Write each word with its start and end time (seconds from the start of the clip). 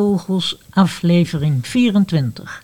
Praatvogels 0.00 0.58
aflevering 0.70 1.66
24. 1.66 2.62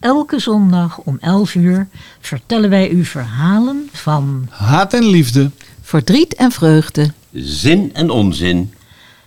Elke 0.00 0.38
zondag 0.38 0.98
om 0.98 1.18
11 1.20 1.54
uur 1.54 1.88
vertellen 2.20 2.70
wij 2.70 2.90
u 2.90 3.04
verhalen 3.04 3.88
van 3.92 4.46
Haat 4.50 4.94
en 4.94 5.04
liefde. 5.04 5.50
Verdriet 5.80 6.34
en 6.34 6.52
vreugde. 6.52 7.10
Zin 7.32 7.94
en 7.94 8.10
onzin. 8.10 8.72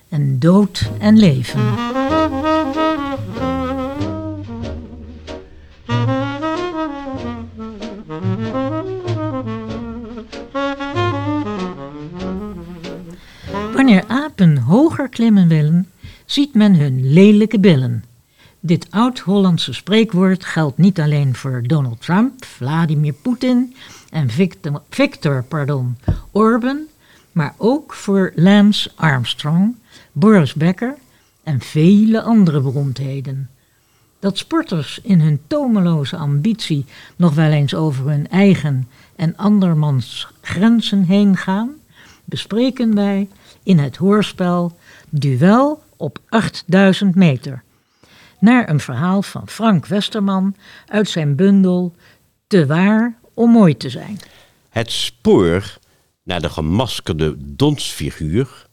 en 0.10 0.40
dood 0.40 0.90
en 1.00 1.20
leven. 1.20 1.60
Wanneer 13.74 14.04
apen 14.08 14.58
hoger 14.58 15.10
klimmen 15.10 15.43
ziet 16.34 16.54
men 16.54 16.76
hun 16.76 17.14
lelijke 17.14 17.60
billen. 17.60 18.04
Dit 18.60 18.88
oud-Hollandse 18.90 19.74
spreekwoord 19.74 20.46
geldt 20.46 20.78
niet 20.78 21.00
alleen 21.00 21.36
voor 21.36 21.64
Donald 21.66 22.02
Trump, 22.02 22.46
Vladimir 22.46 23.14
Poetin 23.14 23.76
en 24.10 24.30
Victor, 24.90 25.44
pardon, 25.44 25.98
Orban, 26.32 26.80
maar 27.32 27.54
ook 27.58 27.94
voor 27.94 28.32
Lance 28.36 28.92
Armstrong, 28.96 29.76
Boris 30.12 30.54
Becker 30.54 30.96
en 31.44 31.60
vele 31.60 32.22
andere 32.22 32.62
beroemdheden. 32.62 33.50
Dat 34.20 34.38
sporters 34.38 35.00
in 35.04 35.22
hun 35.22 35.40
tomeloze 35.48 36.18
ambitie 36.18 36.86
nog 37.16 37.34
wel 37.34 37.52
eens 37.52 37.76
over 37.76 38.10
hun 38.10 38.30
eigen 38.30 38.88
en 39.16 39.38
andermans 39.38 40.28
grenzen 40.42 41.04
heen 41.04 41.38
gaan, 41.38 41.72
bespreken 42.26 42.96
wij 42.96 43.28
in 43.64 43.80
het 43.80 43.96
hoorspel 43.96 44.78
Duel 45.10 45.83
op 45.98 46.20
8000 46.30 47.16
meter. 47.16 47.64
Naar 48.40 48.70
een 48.70 48.80
verhaal 48.80 49.22
van 49.22 49.48
Frank 49.48 49.86
Westerman 49.86 50.56
uit 50.88 51.10
zijn 51.10 51.36
bundel 51.36 51.96
Te 52.48 52.66
waar 52.66 53.20
om 53.34 53.52
mooi 53.52 53.78
te 53.78 53.90
zijn. 53.90 54.20
Het 54.70 54.92
spoor 54.92 55.78
naar 56.24 56.42
de 56.42 56.50
gemaskerde 56.50 57.36
donsfiguur 57.38 58.68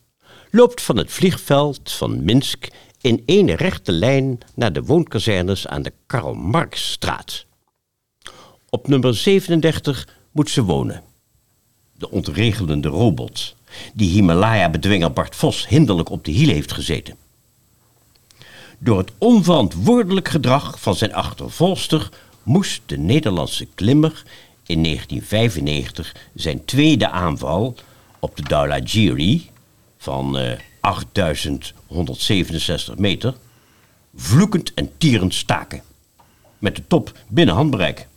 loopt 0.50 0.82
van 0.82 0.96
het 0.96 1.10
vliegveld 1.10 1.92
van 1.92 2.24
Minsk 2.24 2.68
in 3.00 3.22
één 3.26 3.54
rechte 3.54 3.92
lijn 3.92 4.38
naar 4.54 4.72
de 4.72 4.82
woonkazernes 4.82 5.66
aan 5.66 5.82
de 5.82 5.92
Karl 6.06 6.34
Marxstraat. 6.34 7.46
Op 8.68 8.88
nummer 8.88 9.14
37 9.14 10.08
moet 10.32 10.50
ze 10.50 10.64
wonen. 10.64 11.02
De 11.92 12.10
ontregelende 12.10 12.88
robot, 12.88 13.56
die 13.94 14.10
Himalaya-bedwinger 14.10 15.12
Bart 15.12 15.36
Vos 15.36 15.68
hinderlijk 15.68 16.10
op 16.10 16.24
de 16.24 16.30
hielen 16.30 16.54
heeft 16.54 16.72
gezeten. 16.72 17.16
Door 18.78 18.98
het 18.98 19.12
onverantwoordelijk 19.18 20.28
gedrag 20.28 20.80
van 20.80 20.94
zijn 20.94 21.14
achtervolster 21.14 22.08
moest 22.42 22.82
de 22.86 22.98
Nederlandse 22.98 23.66
klimmer 23.74 24.22
in 24.66 24.82
1995 24.82 26.16
zijn 26.34 26.64
tweede 26.64 27.10
aanval 27.10 27.74
op 28.18 28.36
de 28.36 28.42
Dhaulagiri 28.42 29.50
van 29.98 30.38
eh, 30.38 30.58
8167 30.80 32.96
meter 32.96 33.34
vloekend 34.14 34.74
en 34.74 34.90
tierend 34.98 35.34
staken. 35.34 35.82
Met 36.58 36.76
de 36.76 36.86
top 36.86 37.18
binnen 37.28 37.54
handbereik. 37.54 38.08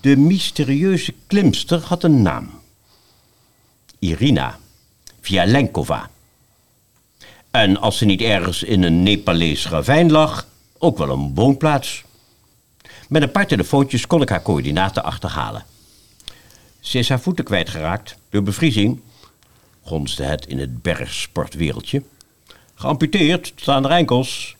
De 0.00 0.16
mysterieuze 0.16 1.14
klimster 1.26 1.80
had 1.80 2.02
een 2.02 2.22
naam. 2.22 2.50
Irina 3.98 4.58
Vialenkova. 5.20 6.10
En 7.50 7.76
als 7.76 7.98
ze 7.98 8.04
niet 8.04 8.20
ergens 8.20 8.62
in 8.62 8.82
een 8.82 9.02
Nepalees 9.02 9.68
ravijn 9.68 10.10
lag, 10.10 10.46
ook 10.78 10.98
wel 10.98 11.10
een 11.10 11.34
woonplaats. 11.34 12.04
Met 13.08 13.22
een 13.22 13.30
paar 13.30 13.46
telefoontjes 13.46 14.06
kon 14.06 14.22
ik 14.22 14.28
haar 14.28 14.42
coördinaten 14.42 15.04
achterhalen. 15.04 15.64
Ze 16.80 16.98
is 16.98 17.08
haar 17.08 17.20
voeten 17.20 17.44
kwijtgeraakt 17.44 18.16
door 18.28 18.42
bevriezing, 18.42 19.00
gonsde 19.82 20.24
het 20.24 20.46
in 20.46 20.58
het 20.58 20.82
bergsportwereldje. 20.82 22.02
Geamputeerd 22.74 23.56
tot 23.56 23.68
aan 23.68 23.82
de 23.82 23.88
enkels. 23.88 24.56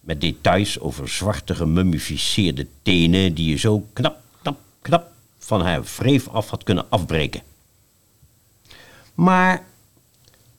Met 0.00 0.20
details 0.20 0.78
over 0.78 1.08
zwarte 1.08 1.54
gemummificeerde 1.54 2.66
tenen 2.82 3.34
die 3.34 3.50
je 3.50 3.56
zo 3.56 3.86
knap, 3.92 4.16
knap, 4.42 4.58
knap 4.82 5.10
van 5.38 5.60
haar 5.60 5.82
wreef 5.96 6.28
af 6.28 6.50
had 6.50 6.62
kunnen 6.62 6.90
afbreken. 6.90 7.42
Maar 9.20 9.64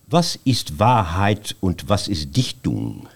was 0.05 0.37
is 0.43 0.63
Waarheid 0.77 1.55
en 1.61 1.75
was 1.85 2.07
is 2.07 2.31
Dichtung? 2.31 3.07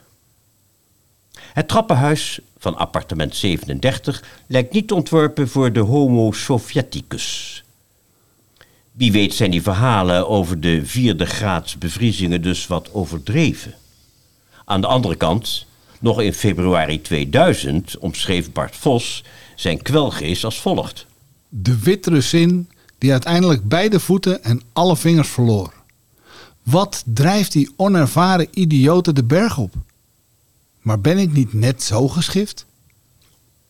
Het 1.38 1.68
trappenhuis 1.68 2.40
van 2.58 2.78
appartement 2.78 3.36
37 3.36 4.24
lijkt 4.48 4.74
niet 4.74 4.92
ontworpen 4.92 5.48
voor 5.48 5.74
de 5.74 5.80
homo 5.80 6.32
sovieticus. 6.32 7.64
Wie 8.92 9.12
weet 9.12 9.34
zijn 9.34 9.52
die 9.52 9.62
verhalen 9.62 10.28
over 10.28 10.60
de 10.60 10.86
vierde 10.86 11.26
graads 11.26 11.78
bevriezingen 11.78 12.42
dus 12.42 12.68
wat 12.68 12.94
overdreven. 12.94 13.76
Aan 14.66 14.82
de 14.82 14.88
andere 14.88 15.16
kant, 15.16 15.66
nog 16.00 16.22
in 16.22 16.34
februari 16.34 17.02
2000 17.02 17.98
omschreef 17.98 18.52
Bart 18.52 18.76
Vos 18.76 19.24
zijn 19.56 19.82
kwelgeest 19.82 20.44
als 20.44 20.60
volgt. 20.60 21.06
De 21.50 21.80
wittere 21.80 22.22
zin 22.22 22.70
die 23.06 23.14
uiteindelijk 23.14 23.68
beide 23.68 24.00
voeten 24.00 24.44
en 24.44 24.62
alle 24.74 24.98
vingers 24.98 25.30
verloor. 25.30 25.74
Wat 26.64 27.04
drijft 27.06 27.52
die 27.52 27.70
onervaren 27.76 28.48
idioten 28.54 29.16
de 29.16 29.24
berg 29.24 29.58
op? 29.58 29.74
Maar 30.82 31.02
ben 31.02 31.18
ik 31.18 31.34
niet 31.34 31.54
net 31.54 31.84
zo 31.84 32.08
geschift? 32.08 32.66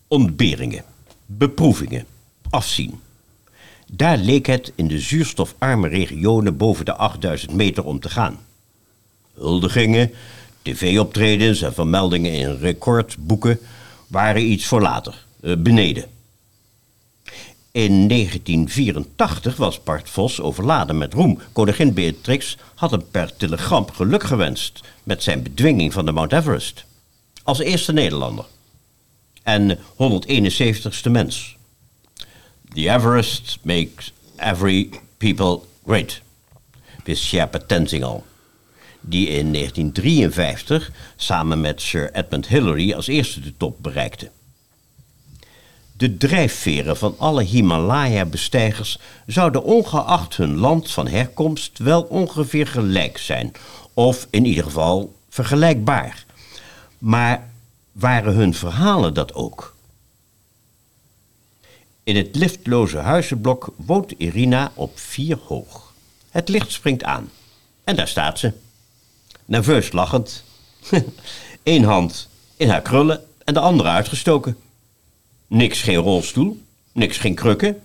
Ontberingen, 0.08 0.84
beproevingen, 1.26 2.06
afzien. 2.50 3.00
Daar 3.92 4.18
leek 4.18 4.46
het 4.46 4.72
in 4.76 4.88
de 4.88 5.00
zuurstofarme 5.00 5.88
regionen 5.88 6.58
boven 6.58 6.86
de 6.86 6.94
8000 6.94 7.54
meter 7.54 7.84
om 7.84 8.00
te 8.00 8.10
gaan. 8.10 8.38
Huldigingen, 9.34 10.12
tv-optredens 10.62 11.62
en 11.62 11.74
vermeldingen 11.74 12.34
in 12.34 12.58
recordboeken 12.58 13.60
waren 14.08 14.52
iets 14.52 14.66
voor 14.66 14.82
later, 14.82 15.26
eh, 15.42 15.56
beneden. 15.58 16.15
In 17.76 18.08
1984 18.08 19.56
was 19.56 19.84
Bart 19.84 20.10
Vos 20.10 20.42
overladen 20.42 20.98
met 20.98 21.14
roem. 21.14 21.40
Koningin 21.52 21.94
Beatrix 21.94 22.58
had 22.76 22.92
hem 22.92 23.04
per 23.12 23.36
telegram 23.36 23.92
geluk 23.92 24.24
gewenst 24.24 24.82
met 25.04 25.24
zijn 25.24 25.44
bedwinging 25.44 25.94
van 25.94 26.06
de 26.06 26.12
Mount 26.12 26.34
Everest. 26.34 26.86
Als 27.44 27.60
eerste 27.60 27.94
Nederlander. 27.94 28.46
En 29.44 29.78
171ste 29.78 31.12
mens. 31.12 31.58
The 32.74 32.90
Everest 32.90 33.60
makes 33.62 34.14
every 34.38 34.90
people 35.18 35.60
great. 35.86 36.22
Wist 37.04 37.24
Sherpa 37.24 37.60
Tenzing 37.68 38.04
al. 38.04 38.26
Die 39.02 39.28
in 39.28 39.54
1953 39.54 40.92
samen 41.16 41.62
met 41.62 41.82
Sir 41.82 42.14
Edmund 42.14 42.48
Hillary 42.48 42.94
als 42.94 43.08
eerste 43.08 43.40
de 43.40 43.54
top 43.58 43.78
bereikte. 43.82 44.32
De 45.98 46.18
drijfveren 46.18 46.98
van 46.98 47.16
alle 47.18 47.44
Himalaya-bestijgers 47.44 49.00
zouden 49.26 49.64
ongeacht 49.64 50.36
hun 50.38 50.56
land 50.56 50.92
van 50.92 51.08
herkomst 51.08 51.78
wel 51.78 52.02
ongeveer 52.02 52.68
gelijk 52.68 53.18
zijn, 53.18 53.52
of 53.94 54.28
in 54.30 54.46
ieder 54.46 54.64
geval 54.64 55.16
vergelijkbaar. 55.30 56.26
Maar 56.98 57.50
waren 57.92 58.34
hun 58.34 58.54
verhalen 58.54 59.14
dat 59.14 59.34
ook? 59.34 59.76
In 62.04 62.16
het 62.16 62.36
liftloze 62.36 62.98
huizenblok 62.98 63.74
woont 63.76 64.12
Irina 64.18 64.72
op 64.74 65.00
vier 65.00 65.38
hoog. 65.48 65.94
Het 66.30 66.50
licht 66.50 66.72
springt 66.72 67.04
aan. 67.04 67.32
En 67.84 67.96
daar 67.96 68.08
staat 68.08 68.40
ze. 68.40 68.54
Nerveus 69.46 69.92
lachend, 69.92 70.44
Eén 71.64 71.84
hand 71.84 72.30
in 72.58 72.70
haar 72.70 72.82
krullen 72.82 73.24
en 73.44 73.54
de 73.54 73.60
andere 73.60 73.90
uitgestoken. 73.90 74.58
Niks 75.48 75.82
geen 75.82 75.96
rolstoel, 75.96 76.62
niks 76.92 77.18
geen 77.18 77.36
krukken. 77.36 77.82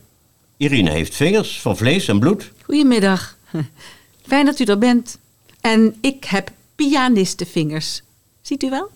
Irina 0.56 0.90
heeft 0.90 1.14
vingers 1.14 1.60
van 1.60 1.76
vlees 1.76 2.08
en 2.08 2.18
bloed. 2.18 2.52
Goedemiddag. 2.62 3.36
Fijn 4.26 4.46
dat 4.46 4.58
u 4.58 4.64
er 4.64 4.78
bent. 4.78 5.18
En 5.60 5.94
ik 6.00 6.24
heb 6.24 6.50
pianistenvingers. 6.74 8.02
Ziet 8.40 8.62
u 8.62 8.70
wel? 8.70 8.90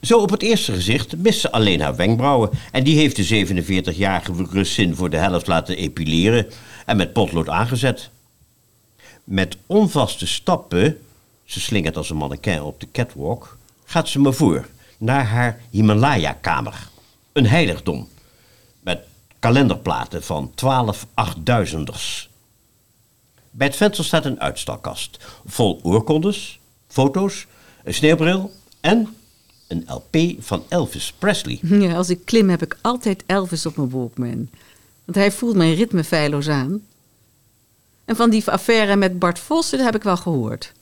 Zo 0.00 0.18
op 0.18 0.30
het 0.30 0.42
eerste 0.42 0.72
gezicht 0.72 1.16
mist 1.16 1.40
ze 1.40 1.52
alleen 1.52 1.80
haar 1.80 1.96
wenkbrauwen. 1.96 2.50
En 2.72 2.84
die 2.84 2.96
heeft 2.96 3.16
de 3.16 3.46
47-jarige 3.46 4.46
Russin 4.50 4.94
voor 4.94 5.10
de 5.10 5.16
helft 5.16 5.46
laten 5.46 5.76
epileren 5.76 6.46
en 6.86 6.96
met 6.96 7.12
potlood 7.12 7.48
aangezet. 7.48 8.10
Met 9.24 9.56
onvaste 9.66 10.26
stappen, 10.26 10.98
ze 11.44 11.60
slingert 11.60 11.96
als 11.96 12.10
een 12.10 12.16
mannequin 12.16 12.62
op 12.62 12.80
de 12.80 12.86
catwalk, 12.92 13.56
gaat 13.84 14.08
ze 14.08 14.20
me 14.20 14.32
voor 14.32 14.68
naar 14.98 15.24
haar 15.24 15.60
Himalaya-kamer. 15.70 16.88
Een 17.34 17.46
heiligdom. 17.46 18.08
Met 18.80 19.00
kalenderplaten 19.38 20.22
van 20.22 20.52
12 20.54 21.06
achtduizenders. 21.14 22.30
Bij 23.50 23.66
het 23.66 23.76
venster 23.76 24.04
staat 24.04 24.24
een 24.24 24.40
uitstalkast. 24.40 25.18
Vol 25.46 25.80
oorkondes, 25.82 26.60
foto's, 26.88 27.46
een 27.84 27.94
sneeuwbril 27.94 28.52
en 28.80 29.16
een 29.68 29.84
LP 29.86 30.16
van 30.38 30.64
Elvis 30.68 31.12
Presley. 31.18 31.58
Ja, 31.88 31.94
als 31.94 32.10
ik 32.10 32.24
klim 32.24 32.48
heb 32.48 32.62
ik 32.62 32.78
altijd 32.80 33.22
Elvis 33.26 33.66
op 33.66 33.76
mijn 33.76 33.90
Walkman. 33.90 34.48
Want 35.04 35.16
hij 35.16 35.32
voelt 35.32 35.56
mijn 35.56 35.74
ritme 35.74 36.04
feilloos 36.04 36.48
aan. 36.48 36.82
En 38.04 38.16
van 38.16 38.30
die 38.30 38.50
affaire 38.50 38.96
met 38.96 39.18
Bart 39.18 39.38
Vossen 39.38 39.84
heb 39.84 39.94
ik 39.94 40.02
wel 40.02 40.16
gehoord. 40.16 40.72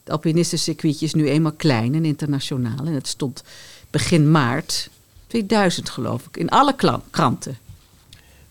Het 0.00 0.12
alpinistencircuitje 0.12 1.06
is 1.06 1.14
nu 1.14 1.28
eenmaal 1.28 1.52
klein 1.52 1.94
en 1.94 2.04
internationaal. 2.04 2.86
En 2.86 2.92
het 2.92 3.08
stond 3.08 3.42
begin 3.90 4.30
maart 4.30 4.90
2000 5.34 5.88
geloof 5.88 6.26
ik, 6.26 6.36
in 6.36 6.48
alle 6.48 6.74
kranten. 7.10 7.58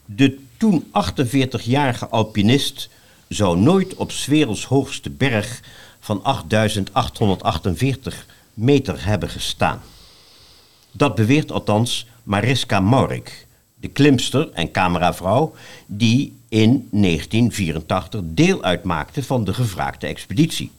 De 0.05 0.39
toen 0.57 0.85
48-jarige 0.87 2.09
alpinist 2.09 2.89
zou 3.27 3.57
nooit 3.57 3.95
op 3.95 4.11
's 4.11 4.25
werelds 4.25 4.65
hoogste 4.65 5.09
berg 5.09 5.61
van 5.99 6.23
8848 6.23 8.25
meter 8.53 9.05
hebben 9.05 9.29
gestaan. 9.29 9.81
Dat 10.91 11.15
beweert 11.15 11.51
althans 11.51 12.07
Mariska 12.23 12.79
Maurik, 12.79 13.47
de 13.75 13.87
klimster 13.87 14.51
en 14.51 14.71
cameravrouw 14.71 15.55
die 15.85 16.33
in 16.49 16.87
1984 16.91 18.21
deel 18.23 18.63
uitmaakte 18.63 19.23
van 19.23 19.43
de 19.43 19.53
gevraagde 19.53 20.07
expeditie. 20.07 20.71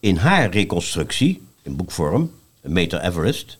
In 0.00 0.16
haar 0.16 0.50
reconstructie, 0.50 1.42
in 1.62 1.76
boekvorm, 1.76 2.30
meter 2.60 3.00
Everest, 3.00 3.58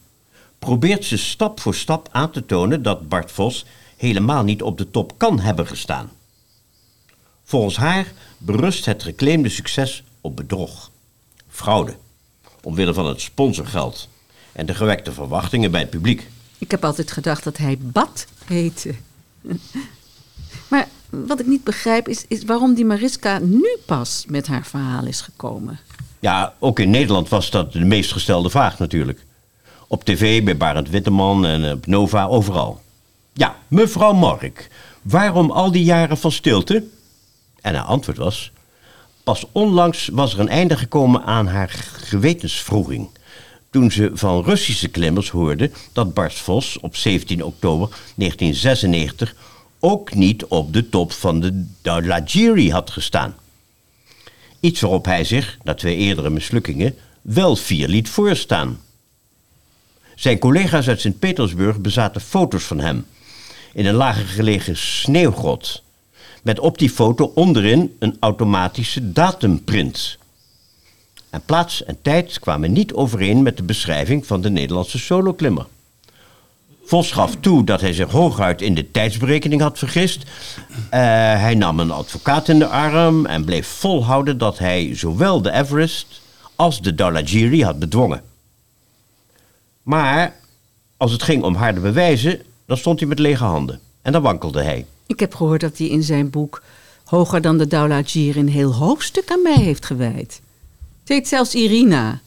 probeert 0.59 1.05
ze 1.05 1.17
stap 1.17 1.59
voor 1.59 1.75
stap 1.75 2.09
aan 2.11 2.31
te 2.31 2.45
tonen 2.45 2.81
dat 2.81 3.09
Bart 3.09 3.31
Vos 3.31 3.65
helemaal 3.97 4.43
niet 4.43 4.61
op 4.61 4.77
de 4.77 4.91
top 4.91 5.13
kan 5.17 5.39
hebben 5.39 5.67
gestaan. 5.67 6.09
Volgens 7.43 7.77
haar 7.77 8.13
berust 8.37 8.85
het 8.85 9.03
geclaimde 9.03 9.49
succes 9.49 10.03
op 10.21 10.35
bedrog, 10.35 10.91
fraude, 11.49 11.95
omwille 12.63 12.93
van 12.93 13.05
het 13.05 13.21
sponsorgeld 13.21 14.09
en 14.51 14.65
de 14.65 14.75
gewekte 14.75 15.11
verwachtingen 15.11 15.71
bij 15.71 15.81
het 15.81 15.89
publiek. 15.89 16.29
Ik 16.57 16.71
heb 16.71 16.85
altijd 16.85 17.11
gedacht 17.11 17.43
dat 17.43 17.57
hij 17.57 17.77
Bad 17.79 18.27
heette. 18.45 18.95
Maar 20.67 20.87
wat 21.09 21.39
ik 21.39 21.45
niet 21.45 21.63
begrijp 21.63 22.07
is, 22.07 22.25
is 22.27 22.43
waarom 22.43 22.73
die 22.73 22.85
Mariska 22.85 23.39
nu 23.39 23.77
pas 23.85 24.25
met 24.27 24.47
haar 24.47 24.65
verhaal 24.65 25.05
is 25.05 25.21
gekomen. 25.21 25.79
Ja, 26.19 26.53
ook 26.59 26.79
in 26.79 26.89
Nederland 26.89 27.29
was 27.29 27.49
dat 27.49 27.73
de 27.73 27.79
meest 27.79 28.11
gestelde 28.11 28.49
vraag 28.49 28.79
natuurlijk. 28.79 29.25
Op 29.87 30.03
tv, 30.03 30.43
bij 30.43 30.57
Barend 30.57 30.89
Witteman 30.89 31.45
en 31.45 31.71
op 31.71 31.85
Nova, 31.85 32.25
overal. 32.25 32.81
Ja, 33.33 33.55
mevrouw 33.67 34.13
Mark, 34.13 34.69
waarom 35.01 35.51
al 35.51 35.71
die 35.71 35.83
jaren 35.83 36.17
van 36.17 36.31
stilte? 36.31 36.83
En 37.61 37.75
haar 37.75 37.85
antwoord 37.85 38.17
was... 38.17 38.51
Pas 39.23 39.45
onlangs 39.51 40.09
was 40.13 40.33
er 40.33 40.39
een 40.39 40.49
einde 40.49 40.77
gekomen 40.77 41.23
aan 41.23 41.47
haar 41.47 41.69
gewetenswroeging. 42.03 43.09
Toen 43.69 43.91
ze 43.91 44.11
van 44.13 44.43
Russische 44.43 44.87
klimmers 44.87 45.29
hoorde 45.29 45.71
dat 45.93 46.13
Bart 46.13 46.33
Vos 46.33 46.79
op 46.79 46.95
17 46.95 47.43
oktober 47.43 47.87
1996 47.87 49.35
ook 49.79 50.13
niet 50.13 50.45
op 50.45 50.73
de 50.73 50.89
top 50.89 51.11
van 51.11 51.39
de 51.39 51.65
Dhaulagiri 51.81 52.71
had 52.71 52.91
gestaan. 52.91 53.35
Iets 54.59 54.81
waarop 54.81 55.05
hij 55.05 55.23
zich, 55.23 55.57
na 55.63 55.73
twee 55.73 55.95
eerdere 55.95 56.29
mislukkingen, 56.29 56.95
wel 57.21 57.55
vier 57.55 57.87
liet 57.87 58.09
voorstaan. 58.09 58.79
Zijn 60.17 60.39
collega's 60.39 60.87
uit 60.87 61.01
Sint-Petersburg 61.01 61.79
bezaten 61.79 62.21
foto's 62.21 62.63
van 62.63 62.79
hem 62.79 63.05
in 63.73 63.85
een 63.85 63.95
lager 63.95 64.25
gelegen 64.25 64.77
sneeuwgrot. 64.77 65.83
Met 66.43 66.59
op 66.59 66.77
die 66.77 66.89
foto 66.89 67.31
onderin 67.35 67.95
een 67.99 68.17
automatische 68.19 69.11
datumprint. 69.11 70.17
En 71.29 71.41
plaats 71.45 71.83
en 71.83 71.97
tijd 72.01 72.39
kwamen 72.39 72.71
niet 72.71 72.93
overeen 72.93 73.43
met 73.43 73.57
de 73.57 73.63
beschrijving 73.63 74.25
van 74.25 74.41
de 74.41 74.49
Nederlandse 74.49 74.99
soloklimmer. 74.99 75.65
Vos 76.85 77.11
gaf 77.11 77.35
toe 77.39 77.63
dat 77.63 77.81
hij 77.81 77.93
zich 77.93 78.11
hooguit 78.11 78.61
in 78.61 78.73
de 78.75 78.91
tijdsberekening 78.91 79.61
had 79.61 79.77
vergist. 79.77 80.23
Eh, 80.89 80.99
hij 81.39 81.55
nam 81.55 81.79
een 81.79 81.91
advocaat 81.91 82.49
in 82.49 82.59
de 82.59 82.67
arm 82.67 83.25
en 83.25 83.45
bleef 83.45 83.67
volhouden 83.67 84.37
dat 84.37 84.59
hij 84.59 84.95
zowel 84.95 85.41
de 85.41 85.51
Everest 85.51 86.21
als 86.55 86.81
de 86.81 86.95
Dhaulagiri 86.95 87.63
had 87.63 87.79
bedwongen. 87.79 88.26
Maar 89.87 90.35
als 90.97 91.11
het 91.11 91.23
ging 91.23 91.43
om 91.43 91.55
harde 91.55 91.79
bewijzen, 91.79 92.41
dan 92.65 92.77
stond 92.77 92.99
hij 92.99 93.07
met 93.07 93.19
lege 93.19 93.43
handen. 93.43 93.79
En 94.01 94.11
dan 94.11 94.21
wankelde 94.21 94.61
hij. 94.61 94.85
Ik 95.05 95.19
heb 95.19 95.35
gehoord 95.35 95.61
dat 95.61 95.77
hij 95.77 95.87
in 95.87 96.03
zijn 96.03 96.29
boek 96.29 96.61
Hoger 97.03 97.41
dan 97.41 97.57
de 97.57 97.67
Dhaulagiri 97.67 98.39
een 98.39 98.49
heel 98.49 98.73
hoofdstuk 98.73 99.31
aan 99.31 99.41
mij 99.41 99.57
heeft 99.57 99.85
gewijd. 99.85 100.41
Het 100.99 101.09
heet 101.09 101.27
zelfs 101.27 101.55
Irina. 101.55 102.19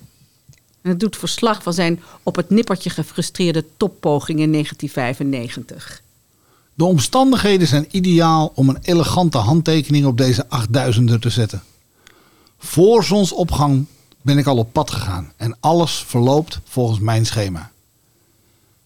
En 0.83 0.91
het 0.91 1.01
doet 1.01 1.17
verslag 1.17 1.63
van 1.63 1.73
zijn 1.73 2.03
op 2.23 2.37
het 2.37 2.51
nippertje 2.51 2.91
gefrustreerde 2.91 3.65
toppoging 3.77 4.41
in 4.41 4.53
1995. 4.53 6.03
De 6.75 6.85
omstandigheden 6.85 7.67
zijn 7.67 7.87
ideaal 7.91 8.53
om 8.55 8.69
een 8.69 8.79
elegante 8.83 9.39
handtekening 9.39 10.07
op 10.07 10.17
deze 10.17 10.47
8000er 10.47 11.19
te 11.21 11.31
zetten. 11.31 11.63
Voor 12.59 13.05
zonsopgang 13.05 13.87
ben 14.23 14.39
ik 14.39 14.47
al 14.47 14.57
op 14.57 14.73
pad 14.73 14.91
gegaan 14.91 15.33
en 15.37 15.57
alles 15.61 16.05
verloopt 16.07 16.61
volgens 16.65 16.99
mijn 16.99 17.27
schema. 17.27 17.71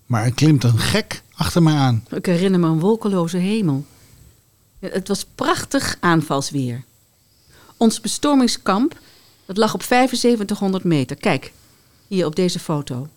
Maar 0.06 0.24
er 0.24 0.34
klimt 0.34 0.64
een 0.64 0.78
gek 0.78 1.22
achter 1.34 1.62
mij 1.62 1.74
aan. 1.74 2.04
Ik 2.10 2.26
herinner 2.26 2.60
me 2.60 2.66
een 2.66 2.80
wolkeloze 2.80 3.36
hemel. 3.36 3.84
Het 4.78 5.08
was 5.08 5.24
prachtig 5.34 5.96
aanvalsweer. 6.00 6.84
Ons 7.76 8.00
bestormingskamp 8.00 8.98
dat 9.46 9.56
lag 9.56 9.74
op 9.74 9.82
7500 9.82 10.84
meter. 10.84 11.16
Kijk, 11.16 11.52
hier 12.06 12.26
op 12.26 12.36
deze 12.36 12.58
foto. 12.58 13.08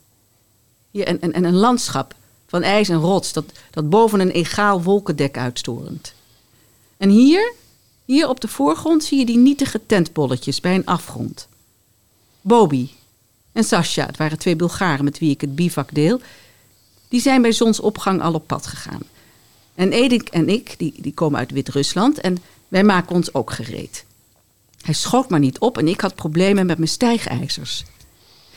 Hier 0.91 1.07
en 1.07 1.45
een 1.45 1.55
landschap 1.55 2.15
van 2.47 2.63
ijs 2.63 2.89
en 2.89 2.99
rots 2.99 3.33
dat, 3.33 3.45
dat 3.71 3.89
boven 3.89 4.19
een 4.19 4.31
egaal 4.31 4.83
wolkendek 4.83 5.37
uitstorend. 5.37 6.13
En 6.97 7.09
hier, 7.09 7.53
hier 8.05 8.29
op 8.29 8.39
de 8.39 8.47
voorgrond 8.47 9.03
zie 9.03 9.19
je 9.19 9.25
die 9.25 9.37
nietige 9.37 9.81
tentbolletjes 9.85 10.59
bij 10.59 10.75
een 10.75 10.85
afgrond. 10.85 11.47
Bobby 12.41 12.89
en 13.51 13.63
Sascha, 13.63 14.05
het 14.05 14.17
waren 14.17 14.37
twee 14.37 14.55
Bulgaren 14.55 15.03
met 15.03 15.19
wie 15.19 15.29
ik 15.31 15.41
het 15.41 15.55
bivak 15.55 15.93
deel, 15.93 16.21
die 17.07 17.21
zijn 17.21 17.41
bij 17.41 17.51
zonsopgang 17.51 18.21
al 18.21 18.33
op 18.33 18.47
pad 18.47 18.67
gegaan. 18.67 19.01
En 19.75 19.91
Edik 19.91 20.29
en 20.29 20.49
ik, 20.49 20.75
die, 20.77 20.93
die 20.97 21.13
komen 21.13 21.39
uit 21.39 21.51
Wit-Rusland 21.51 22.19
en 22.19 22.37
wij 22.67 22.83
maken 22.83 23.15
ons 23.15 23.33
ook 23.33 23.51
gereed. 23.51 24.05
Hij 24.81 24.93
schoot 24.93 25.29
maar 25.29 25.39
niet 25.39 25.59
op 25.59 25.77
en 25.77 25.87
ik 25.87 26.01
had 26.01 26.15
problemen 26.15 26.65
met 26.65 26.77
mijn 26.77 26.89
stijgijzers. 26.89 27.85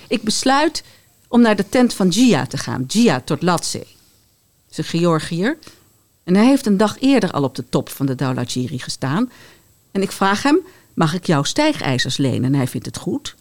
Ik 0.09 0.23
besluit 0.23 0.85
om 1.29 1.41
naar 1.41 1.57
de 1.57 1.69
tent 1.69 1.95
van 1.95 2.13
Gia 2.13 2.47
te 2.47 2.59
gaan, 2.59 2.85
Gia 2.89 3.21
Torlatse. 3.21 3.79
Het 3.79 3.87
is 4.71 4.79
een 4.79 4.85
Georgiër 4.85 5.59
en 6.25 6.35
hij 6.35 6.47
heeft 6.47 6.67
een 6.67 6.77
dag 6.77 7.01
eerder 7.01 7.31
al 7.31 7.43
op 7.43 7.55
de 7.55 7.69
top 7.69 7.89
van 7.89 8.07
de 8.07 8.15
Dhaulagiri 8.15 8.79
gestaan. 8.79 9.31
En 9.91 10.03
ik 10.03 10.13
vraag 10.13 10.43
hem, 10.43 10.59
mag 10.95 11.15
ik 11.15 11.27
jouw 11.27 11.43
stijgijzers 11.43 12.17
lenen? 12.17 12.45
En 12.45 12.55
hij 12.55 12.67
vindt 12.67 12.87
het 12.87 12.97
goed. 12.97 13.37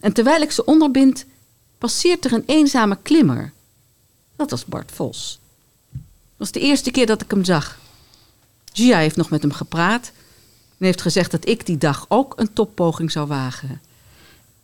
En 0.00 0.12
terwijl 0.12 0.42
ik 0.42 0.50
ze 0.50 0.64
onderbind, 0.64 1.24
passeert 1.78 2.24
er 2.24 2.32
een 2.32 2.44
eenzame 2.46 2.98
klimmer. 3.02 3.52
Dat 4.36 4.50
was 4.50 4.64
Bart 4.64 4.90
Vos. 4.94 5.38
Dat 5.90 6.00
was 6.36 6.52
de 6.52 6.60
eerste 6.60 6.90
keer 6.90 7.06
dat 7.06 7.22
ik 7.22 7.30
hem 7.30 7.44
zag. 7.44 7.78
Gia 8.72 8.98
heeft 8.98 9.16
nog 9.16 9.30
met 9.30 9.42
hem 9.42 9.52
gepraat 9.52 10.12
en 10.78 10.86
heeft 10.86 11.02
gezegd 11.02 11.30
dat 11.30 11.48
ik 11.48 11.66
die 11.66 11.78
dag 11.78 12.04
ook 12.08 12.32
een 12.36 12.52
toppoging 12.52 13.10
zou 13.10 13.26
wagen. 13.26 13.80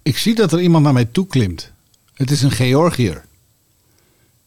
Ik 0.02 0.18
zie 0.18 0.34
dat 0.34 0.52
er 0.52 0.60
iemand 0.60 0.84
naar 0.84 0.92
mij 0.92 1.04
toe 1.04 1.26
klimt. 1.26 1.70
Het 2.14 2.30
is 2.30 2.42
een 2.42 2.50
Georgiër. 2.50 3.24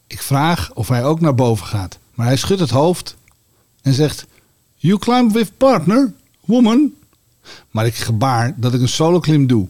Ik 0.07 0.21
vraag 0.21 0.73
of 0.73 0.87
hij 0.87 1.03
ook 1.03 1.19
naar 1.19 1.35
boven 1.35 1.65
gaat, 1.65 1.99
maar 2.13 2.25
hij 2.25 2.37
schudt 2.37 2.59
het 2.59 2.69
hoofd 2.69 3.15
en 3.81 3.93
zegt: 3.93 4.25
You 4.75 4.99
climb 4.99 5.31
with 5.31 5.57
partner, 5.57 6.13
woman. 6.45 6.93
Maar 7.71 7.85
ik 7.85 7.95
gebaar 7.95 8.53
dat 8.57 8.73
ik 8.73 8.81
een 8.81 8.89
soloklim 8.89 9.47
doe. 9.47 9.67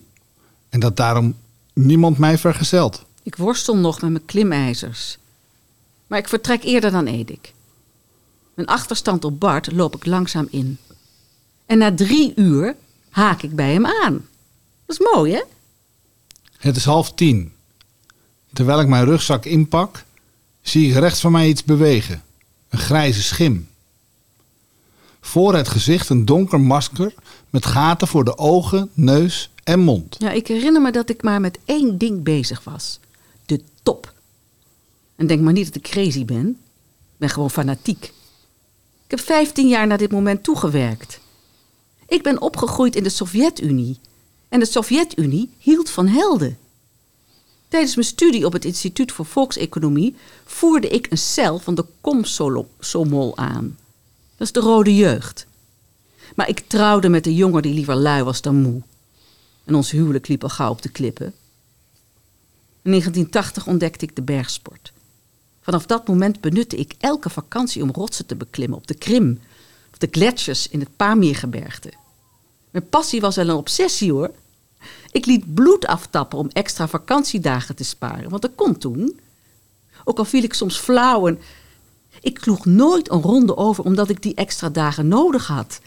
En 0.72 0.80
dat 0.80 0.98
daarom 0.98 1.36
niemand 1.74 2.18
mij 2.18 2.38
vergezelt. 2.38 3.06
Ik 3.24 3.36
worstel 3.36 3.78
nog 3.78 4.01
met 4.01 4.12
mijn 4.12 4.25
klimijzers. 4.25 5.18
Maar 6.08 6.20
ik 6.20 6.28
vertrek 6.28 6.63
eerder 6.63 6.92
dan 6.92 7.06
Edik. 7.06 7.54
Mijn 8.54 8.68
achterstand 8.68 9.25
op 9.25 9.40
Bart 9.40 9.72
loop 9.72 9.96
ik 9.96 10.06
langzaam 10.06 10.48
in. 10.50 10.78
En 11.66 11.78
na 11.78 11.94
drie 11.96 12.34
uur 12.36 12.75
haak 13.10 13.42
ik 13.42 13.56
bij 13.56 13.74
hem 13.74 13.86
aan. 13.86 14.28
Dat 14.86 15.00
is 15.00 15.13
mooi, 15.13 15.34
hè? 15.34 15.42
Het 16.58 16.75
is 16.75 16.86
half 16.86 17.13
tien. 17.13 17.54
Terwijl 18.54 18.80
ik 18.80 18.88
mijn 18.88 19.06
rugzak 19.06 19.46
inpak, 19.46 20.04
zie 20.62 20.90
ik 20.90 20.96
rechts 20.96 21.20
van 21.20 21.32
mij 21.32 21.48
iets 21.48 21.63
bewegen. 21.63 22.24
Een 22.70 22.80
grijze 22.80 23.24
schim. 23.24 23.70
Voor 25.22 25.56
het 25.56 25.68
gezicht 25.68 26.10
een 26.10 26.25
donker 26.25 26.60
masker 26.60 27.13
met 27.50 27.66
gaten 27.66 28.08
voor 28.08 28.24
de 28.24 28.38
ogen, 28.38 28.90
neus 28.94 29.50
en 29.63 29.80
mond. 29.80 30.15
Ja, 30.20 30.32
ik 30.32 30.48
herinner 30.48 30.82
me 30.82 30.91
dat 30.91 31.10
ik 31.10 31.24
maar 31.24 31.41
met 31.41 31.60
één 31.65 31.98
ding 31.98 32.24
bezig 32.24 32.63
was. 32.63 33.00
De 33.46 33.62
top. 33.84 34.13
En 35.15 35.27
denk 35.27 35.41
maar 35.41 35.53
niet 35.53 35.65
dat 35.65 35.75
ik 35.75 35.82
crazy 35.82 36.25
ben. 36.25 36.48
Ik 36.48 37.18
ben 37.18 37.30
gewoon 37.30 37.51
fanatiek. 37.51 38.03
Ik 39.06 39.18
heb 39.18 39.20
15 39.20 39.68
jaar 39.68 39.88
naar 39.88 39.98
dit 39.98 40.12
moment 40.12 40.44
toegewerkt. 40.44 41.20
Ik 42.08 42.24
ben 42.24 42.41
opgegroeid 42.41 42.96
in 42.96 43.03
de 43.03 43.10
Sovjet-Unie. 43.10 44.00
En 44.50 44.60
de 44.60 44.65
Sovjet-Unie 44.65 45.50
hield 45.58 45.89
van 45.89 46.08
helden. 46.08 46.58
Tijdens 47.68 47.96
mijn 47.96 48.08
studie 48.08 48.46
op 48.46 48.53
het 48.53 48.65
Instituut 48.65 49.12
voor 49.12 49.25
Volkseconomie 49.25 50.15
voerde 50.46 50.88
ik 50.88 51.08
een 51.10 51.18
cel 51.18 51.60
van 51.60 51.75
de 51.75 51.86
Komsomol 52.01 53.38
aan. 53.38 53.77
Dat 54.38 54.48
is 54.48 54.53
de 54.53 54.60
rode 54.60 54.96
jeugd. 54.96 55.48
Maar 56.36 56.50
ik 56.50 56.63
trouwde 56.68 57.10
met 57.10 57.25
een 57.25 57.36
jongen 57.36 57.62
die 57.62 57.74
liever 57.74 57.96
lui 57.96 58.24
was 58.24 58.41
dan 58.41 58.62
moe. 58.62 58.82
En 59.72 59.78
ons 59.78 59.92
huwelijk 59.92 60.28
liep 60.28 60.44
al 60.44 60.50
gauw 60.50 60.70
op 60.70 60.82
de 60.82 60.90
klippen. 60.90 61.25
In 62.82 62.90
1980 62.90 63.68
ontdekte 63.68 64.06
ik 64.06 64.16
de 64.16 64.22
bergsport. 64.22 64.94
Vanaf 65.62 65.86
dat 65.86 66.08
moment 66.08 66.42
benutte 66.42 66.75
ik 66.75 66.94
elke 67.00 67.30
vakantie 67.30 67.82
om 67.82 67.92
rotsen 67.92 68.25
te 68.25 68.36
beklimmen 68.36 68.78
op 68.78 68.88
de 68.88 68.94
Krim 68.94 69.40
of 69.92 69.98
de 69.98 70.08
gletsjers 70.12 70.68
in 70.68 70.80
het 70.80 70.96
Pamirgebergte. 70.96 71.94
Mijn 72.72 72.90
passie 72.90 73.22
was 73.22 73.36
wel 73.36 73.50
een 73.50 73.56
obsessie 73.56 74.12
hoor. 74.12 74.32
Ik 75.12 75.25
liet 75.25 75.54
bloed 75.54 75.86
aftappen 75.86 76.38
om 76.38 76.50
extra 76.50 76.88
vakantiedagen 76.88 77.75
te 77.75 77.84
sparen, 77.84 78.30
want 78.30 78.42
dat 78.42 78.56
kon 78.56 78.78
toen. 78.78 79.20
Ook 80.04 80.18
al 80.18 80.25
viel 80.25 80.44
ik 80.44 80.54
soms 80.54 80.78
flauw 80.78 81.28
en 81.28 81.40
ik 82.22 82.40
sloeg 82.42 82.66
nooit 82.66 83.12
een 83.12 83.22
ronde 83.22 83.58
over 83.58 83.84
omdat 83.84 84.10
ik 84.10 84.22
die 84.22 84.36
extra 84.36 84.70
dagen 84.70 85.08
nodig 85.08 85.48
had. 85.48 85.80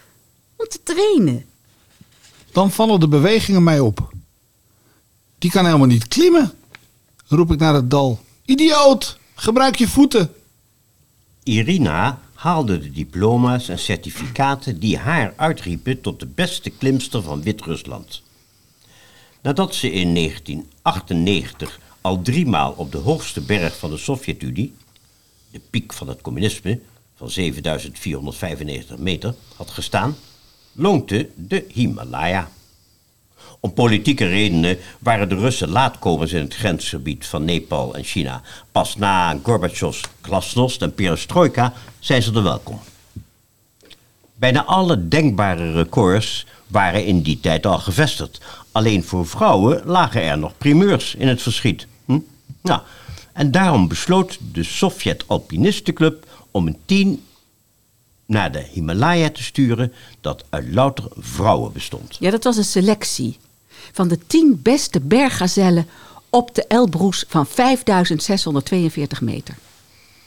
Om 0.56 0.66
te 0.68 0.82
trainen. 0.82 1.52
Dan 2.54 2.70
vallen 2.70 3.00
de 3.00 3.08
bewegingen 3.08 3.62
mij 3.62 3.80
op. 3.80 4.12
Die 5.38 5.50
kan 5.50 5.64
helemaal 5.64 5.86
niet 5.86 6.08
klimmen, 6.08 6.52
roep 7.26 7.52
ik 7.52 7.58
naar 7.58 7.74
het 7.74 7.90
dal. 7.90 8.20
Idioot, 8.44 9.18
gebruik 9.34 9.76
je 9.76 9.88
voeten. 9.88 10.34
Irina 11.42 12.20
haalde 12.34 12.78
de 12.78 12.90
diploma's 12.90 13.68
en 13.68 13.78
certificaten 13.78 14.80
die 14.80 14.98
haar 14.98 15.32
uitriepen 15.36 16.00
tot 16.00 16.20
de 16.20 16.26
beste 16.26 16.70
klimster 16.70 17.22
van 17.22 17.42
Wit-Rusland. 17.42 18.22
Nadat 19.42 19.74
ze 19.74 19.90
in 19.90 20.14
1998 20.14 21.80
al 22.00 22.22
driemaal 22.22 22.72
op 22.76 22.92
de 22.92 22.98
hoogste 22.98 23.40
berg 23.40 23.78
van 23.78 23.90
de 23.90 23.98
Sovjet-Unie, 23.98 24.74
de 25.50 25.60
piek 25.70 25.92
van 25.92 26.08
het 26.08 26.20
communisme 26.20 26.80
van 27.16 27.30
7495 27.30 28.98
meter, 28.98 29.34
had 29.56 29.70
gestaan, 29.70 30.16
lonkte 30.74 31.28
de 31.34 31.64
Himalaya. 31.68 32.48
Om 33.60 33.72
politieke 33.72 34.26
redenen 34.26 34.78
waren 34.98 35.28
de 35.28 35.34
Russen 35.34 35.68
laatkomers 35.68 36.32
in 36.32 36.42
het 36.42 36.54
grensgebied 36.54 37.26
van 37.26 37.44
Nepal 37.44 37.94
en 37.94 38.04
China. 38.04 38.42
Pas 38.72 38.96
na 38.96 39.38
Gorbachevs 39.42 40.00
glasnost 40.20 40.82
en 40.82 40.94
perestroika 40.94 41.72
zijn 41.98 42.22
ze 42.22 42.32
er 42.32 42.42
welkom. 42.42 42.80
Bijna 44.34 44.64
alle 44.64 45.08
denkbare 45.08 45.72
records 45.72 46.46
waren 46.66 47.06
in 47.06 47.22
die 47.22 47.40
tijd 47.40 47.66
al 47.66 47.78
gevestigd. 47.78 48.40
Alleen 48.72 49.04
voor 49.04 49.26
vrouwen 49.26 49.82
lagen 49.84 50.22
er 50.22 50.38
nog 50.38 50.58
primeurs 50.58 51.14
in 51.14 51.28
het 51.28 51.42
verschiet. 51.42 51.86
Nou, 52.60 52.80
en 53.32 53.50
daarom 53.50 53.88
besloot 53.88 54.38
de 54.52 54.62
Sovjet-Alpinistenclub 54.62 56.26
om 56.50 56.66
een 56.66 56.78
team 56.84 57.20
naar 58.26 58.52
de 58.52 58.66
Himalaya 58.72 59.30
te 59.30 59.42
sturen 59.42 59.92
dat 60.20 60.44
uit 60.50 60.72
louter 60.72 61.08
vrouwen 61.16 61.72
bestond. 61.72 62.16
Ja, 62.20 62.30
dat 62.30 62.44
was 62.44 62.56
een 62.56 62.64
selectie 62.64 63.38
van 63.92 64.08
de 64.08 64.18
tien 64.26 64.60
beste 64.62 65.00
berggazellen 65.00 65.86
op 66.30 66.54
de 66.54 66.66
Elbroes 66.66 67.24
van 67.28 67.46
5642 67.46 69.20
meter. 69.20 69.54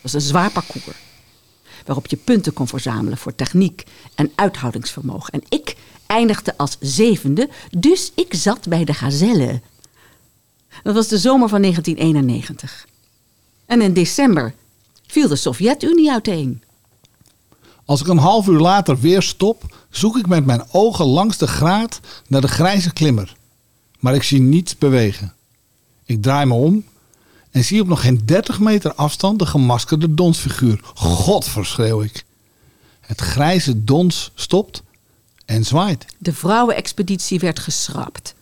Dat 0.02 0.04
is 0.04 0.14
een 0.14 0.22
zwaar 0.22 0.52
parcours. 0.52 0.98
Waarop 1.86 2.08
je 2.08 2.18
punten 2.18 2.54
kon 2.54 2.68
verzamelen 2.68 3.18
voor 3.18 3.36
techniek 3.36 3.84
en 4.16 4.32
uithoudingsvermogen. 4.36 5.34
En 5.34 5.44
ik 5.50 5.76
eindigde 6.06 6.58
als 6.58 6.78
zevende, 6.80 7.50
dus 7.78 8.12
ik 8.16 8.34
zat 8.34 8.68
bij 8.68 8.84
de 8.84 8.94
gazellen. 8.94 9.64
Dat 10.84 10.94
was 10.94 11.08
de 11.08 11.18
zomer 11.18 11.50
van 11.50 11.62
1991. 11.62 12.88
En 13.66 13.82
in 13.82 13.94
december 13.94 14.54
viel 15.08 15.28
de 15.28 15.36
Sovjet-Unie 15.36 16.12
uiteen. 16.12 16.64
Als 17.88 18.02
ik 18.02 18.08
een 18.08 18.18
half 18.18 18.48
uur 18.48 18.60
later 18.60 19.00
weer 19.00 19.22
stop, 19.22 19.78
zoek 19.90 20.18
ik 20.18 20.28
met 20.28 20.46
mijn 20.46 20.64
ogen 20.72 21.06
langs 21.06 21.38
de 21.38 21.48
graad 21.48 22.00
naar 22.28 22.42
de 22.42 22.48
grijze 22.48 22.94
klimmer. 22.94 23.36
Maar 24.00 24.16
ik 24.16 24.24
zie 24.24 24.42
niets 24.42 24.78
bewegen. 24.78 25.34
Ik 26.06 26.22
draai 26.22 26.46
me 26.46 26.54
om 26.54 26.84
en 27.52 27.64
zie 27.64 27.82
op 27.82 27.88
nog 27.88 28.02
geen 28.02 28.22
30 28.26 28.60
meter 28.60 28.94
afstand 28.94 29.40
de 29.40 29.46
gemaskerde 29.46 30.14
donsfiguur. 30.14 30.80
God, 30.94 31.46
verschreeuw 31.46 32.02
ik. 32.02 32.26
Het 33.00 33.22
grijze 33.22 33.84
dons 33.84 34.32
stopt 34.36 34.84
en 35.46 35.64
zwaait. 35.64 36.06
De 36.18 36.34
vrouwenexpeditie 36.34 37.40
werd 37.40 37.60
geschrapt. 37.60 38.36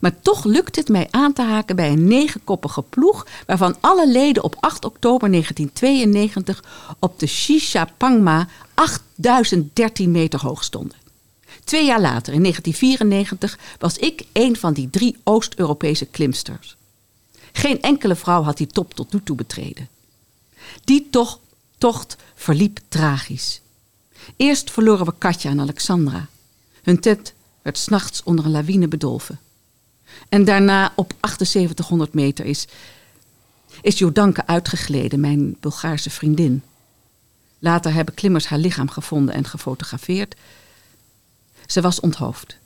Maar 0.00 0.20
toch 0.20 0.44
lukt 0.44 0.76
het 0.76 0.88
mij 0.88 1.08
aan 1.10 1.32
te 1.32 1.42
haken 1.42 1.76
bij 1.76 1.90
een 1.90 2.06
negenkoppige 2.06 2.82
ploeg, 2.82 3.26
waarvan 3.46 3.76
alle 3.80 4.08
leden 4.08 4.44
op 4.44 4.56
8 4.60 4.84
oktober 4.84 5.30
1992 5.30 6.64
op 6.98 7.18
de 7.18 7.26
Shisha 7.26 7.88
Pangma 7.96 8.48
8013 8.74 10.10
meter 10.10 10.40
hoog 10.40 10.64
stonden. 10.64 10.96
Twee 11.64 11.86
jaar 11.86 12.00
later, 12.00 12.32
in 12.32 12.40
1994, 12.40 13.58
was 13.78 13.98
ik 13.98 14.24
een 14.32 14.56
van 14.56 14.72
die 14.72 14.90
drie 14.90 15.16
Oost-Europese 15.22 16.06
klimsters. 16.06 16.76
Geen 17.52 17.82
enkele 17.82 18.16
vrouw 18.16 18.42
had 18.42 18.56
die 18.56 18.66
top 18.66 18.94
tot 18.94 19.12
nu 19.12 19.20
toe 19.22 19.36
betreden. 19.36 19.88
Die 20.84 21.06
toch, 21.10 21.38
tocht 21.78 22.16
verliep 22.34 22.78
tragisch. 22.88 23.60
Eerst 24.36 24.70
verloren 24.70 25.06
we 25.06 25.14
Katja 25.18 25.50
en 25.50 25.60
Alexandra. 25.60 26.26
Hun 26.82 27.00
tent 27.00 27.32
werd 27.62 27.78
s'nachts 27.78 28.22
onder 28.22 28.44
een 28.44 28.50
lawine 28.50 28.88
bedolven. 28.88 29.38
En 30.28 30.44
daarna 30.44 30.92
op 30.96 31.14
7800 31.20 32.14
meter 32.14 32.44
is, 32.44 32.66
is 33.82 33.98
Jodanka 33.98 34.46
uitgegleden, 34.46 35.20
mijn 35.20 35.56
Bulgaarse 35.60 36.10
vriendin. 36.10 36.62
Later 37.58 37.92
hebben 37.92 38.14
klimmers 38.14 38.46
haar 38.46 38.58
lichaam 38.58 38.88
gevonden 38.88 39.34
en 39.34 39.44
gefotografeerd. 39.44 40.36
Ze 41.66 41.80
was 41.80 42.00
onthoofd. 42.00 42.56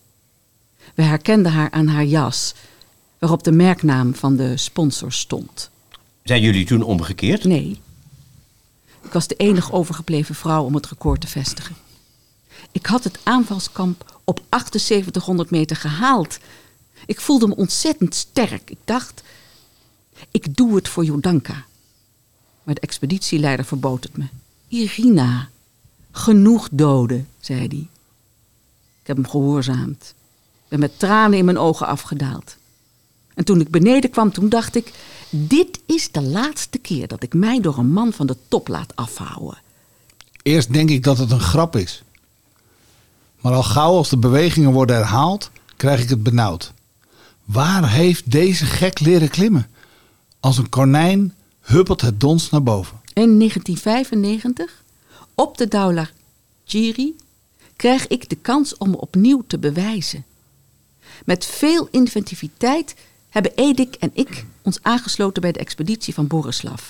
We 0.94 1.02
herkenden 1.02 1.52
haar 1.52 1.70
aan 1.70 1.86
haar 1.86 2.04
jas, 2.04 2.54
waarop 3.18 3.42
de 3.42 3.52
merknaam 3.52 4.14
van 4.14 4.36
de 4.36 4.56
sponsor 4.56 5.12
stond. 5.12 5.70
Zijn 6.22 6.42
jullie 6.42 6.66
toen 6.66 6.82
omgekeerd? 6.82 7.44
Nee. 7.44 7.80
Ik 9.02 9.12
was 9.12 9.26
de 9.26 9.36
enige 9.36 9.72
overgebleven 9.72 10.34
vrouw 10.34 10.64
om 10.64 10.74
het 10.74 10.86
record 10.86 11.20
te 11.20 11.26
vestigen. 11.26 11.76
Ik 12.72 12.86
had 12.86 13.04
het 13.04 13.18
aanvalskamp 13.22 14.20
op 14.24 14.40
7800 14.70 15.50
meter 15.50 15.76
gehaald. 15.76 16.38
Ik 17.08 17.20
voelde 17.20 17.46
me 17.46 17.56
ontzettend 17.56 18.14
sterk. 18.14 18.70
Ik 18.70 18.78
dacht, 18.84 19.22
ik 20.30 20.56
doe 20.56 20.74
het 20.74 20.88
voor 20.88 21.04
Jodanka. 21.04 21.64
Maar 22.62 22.74
de 22.74 22.80
expeditieleider 22.80 23.64
verbood 23.64 24.04
het 24.04 24.16
me. 24.16 24.24
Irina, 24.68 25.48
genoeg 26.10 26.68
doden, 26.72 27.28
zei 27.40 27.58
hij. 27.58 27.88
Ik 29.00 29.06
heb 29.06 29.16
hem 29.16 29.28
gehoorzaamd. 29.28 30.14
Ben 30.68 30.78
met 30.78 30.98
tranen 30.98 31.38
in 31.38 31.44
mijn 31.44 31.58
ogen 31.58 31.86
afgedaald. 31.86 32.56
En 33.34 33.44
toen 33.44 33.60
ik 33.60 33.70
beneden 33.70 34.10
kwam, 34.10 34.32
toen 34.32 34.48
dacht 34.48 34.76
ik... 34.76 34.92
dit 35.30 35.80
is 35.86 36.12
de 36.12 36.22
laatste 36.22 36.78
keer 36.78 37.08
dat 37.08 37.22
ik 37.22 37.34
mij 37.34 37.60
door 37.60 37.78
een 37.78 37.92
man 37.92 38.12
van 38.12 38.26
de 38.26 38.36
top 38.48 38.68
laat 38.68 38.96
afhouden. 38.96 39.58
Eerst 40.42 40.72
denk 40.72 40.90
ik 40.90 41.02
dat 41.02 41.18
het 41.18 41.30
een 41.30 41.40
grap 41.40 41.76
is. 41.76 42.02
Maar 43.40 43.52
al 43.52 43.62
gauw 43.62 43.92
als 43.92 44.08
de 44.08 44.18
bewegingen 44.18 44.72
worden 44.72 44.96
herhaald, 44.96 45.50
krijg 45.76 46.02
ik 46.02 46.08
het 46.08 46.22
benauwd. 46.22 46.72
Waar 47.48 47.90
heeft 47.90 48.30
deze 48.30 48.64
gek 48.64 49.00
leren 49.00 49.28
klimmen? 49.28 49.70
Als 50.40 50.58
een 50.58 50.68
konijn 50.68 51.34
huppelt 51.60 52.00
het 52.00 52.20
dons 52.20 52.50
naar 52.50 52.62
boven. 52.62 53.00
In 53.12 53.38
1995, 53.38 54.82
op 55.34 55.58
de 55.58 55.68
Daular 55.68 56.12
Giri, 56.64 57.16
kreeg 57.76 58.06
ik 58.06 58.28
de 58.28 58.36
kans 58.36 58.76
om 58.76 58.90
me 58.90 59.00
opnieuw 59.00 59.44
te 59.46 59.58
bewijzen. 59.58 60.24
Met 61.24 61.44
veel 61.44 61.88
inventiviteit 61.90 62.94
hebben 63.28 63.52
Edik 63.54 63.94
en 63.94 64.10
ik 64.14 64.44
ons 64.62 64.82
aangesloten 64.82 65.42
bij 65.42 65.52
de 65.52 65.58
expeditie 65.58 66.14
van 66.14 66.26
Borislav. 66.26 66.82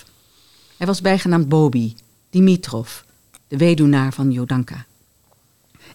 Hij 0.76 0.86
was 0.86 1.00
bijgenaamd 1.00 1.48
Bobi, 1.48 1.96
Dimitrov, 2.30 3.00
de 3.48 3.56
weduwnaar 3.56 4.12
van 4.12 4.30
Jodanka. 4.32 4.86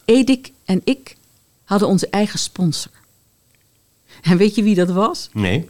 Edik 0.05 0.51
en 0.65 0.82
ik 0.84 1.15
hadden 1.63 1.88
onze 1.88 2.08
eigen 2.10 2.39
sponsor. 2.39 3.03
En 4.24 4.38
weet 4.38 4.56
je 4.56 4.63
wie 4.63 4.75
dat 4.75 4.89
was? 4.89 5.30
Nee? 5.34 5.70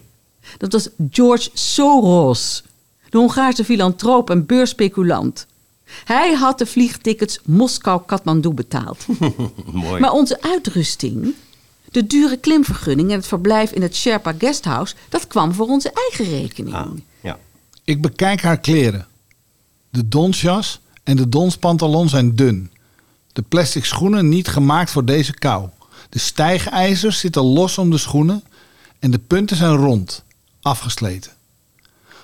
Dat 0.58 0.72
was 0.72 0.90
George 1.10 1.50
Soros, 1.54 2.64
de 3.10 3.18
Hongaarse 3.18 3.66
filantroop 3.66 4.30
en 4.30 4.46
beursspeculant. 4.46 5.48
Hij 6.04 6.34
had 6.34 6.58
de 6.58 6.66
vliegtickets 6.66 7.40
Moskou-Kathmandu 7.44 8.50
betaald. 8.50 9.06
Mooi. 9.72 10.02
Maar 10.02 10.12
onze 10.12 10.42
uitrusting, 10.42 11.34
de 11.92 12.08
dure 12.08 12.38
klimvergunning 12.38 13.10
en 13.10 13.16
het 13.16 13.28
verblijf 13.28 13.72
in 13.72 13.82
het 13.82 13.96
Sherpa 13.96 14.34
Guesthouse, 14.38 14.96
dat 15.10 15.28
kwam 15.28 15.54
voor 15.54 15.68
onze 15.68 15.92
eigen 16.10 16.40
rekening. 16.40 16.76
Ah, 16.76 16.92
ja. 17.22 17.40
Ik 17.84 18.02
bekijk 18.02 18.42
haar 18.42 18.60
kleren. 18.60 19.08
De 19.90 20.08
donsjas 20.08 20.80
en 21.04 21.16
de 21.16 21.30
donspantalon 21.30 22.10
zijn 22.10 22.36
dun. 22.36 22.72
De 23.34 23.42
plastic 23.42 23.86
schoenen 23.86 24.30
niet 24.30 24.48
gemaakt 24.48 24.92
voor 24.92 25.06
deze 25.06 25.34
kou. 25.34 25.70
De 26.14 26.20
stijgijzers 26.20 27.20
zitten 27.20 27.42
los 27.42 27.78
om 27.78 27.90
de 27.90 27.98
schoenen 27.98 28.44
en 29.00 29.12
de 29.12 29.20
punten 29.20 29.58
zijn 29.58 29.76
rond, 29.76 30.24
afgesleten. 30.62 31.32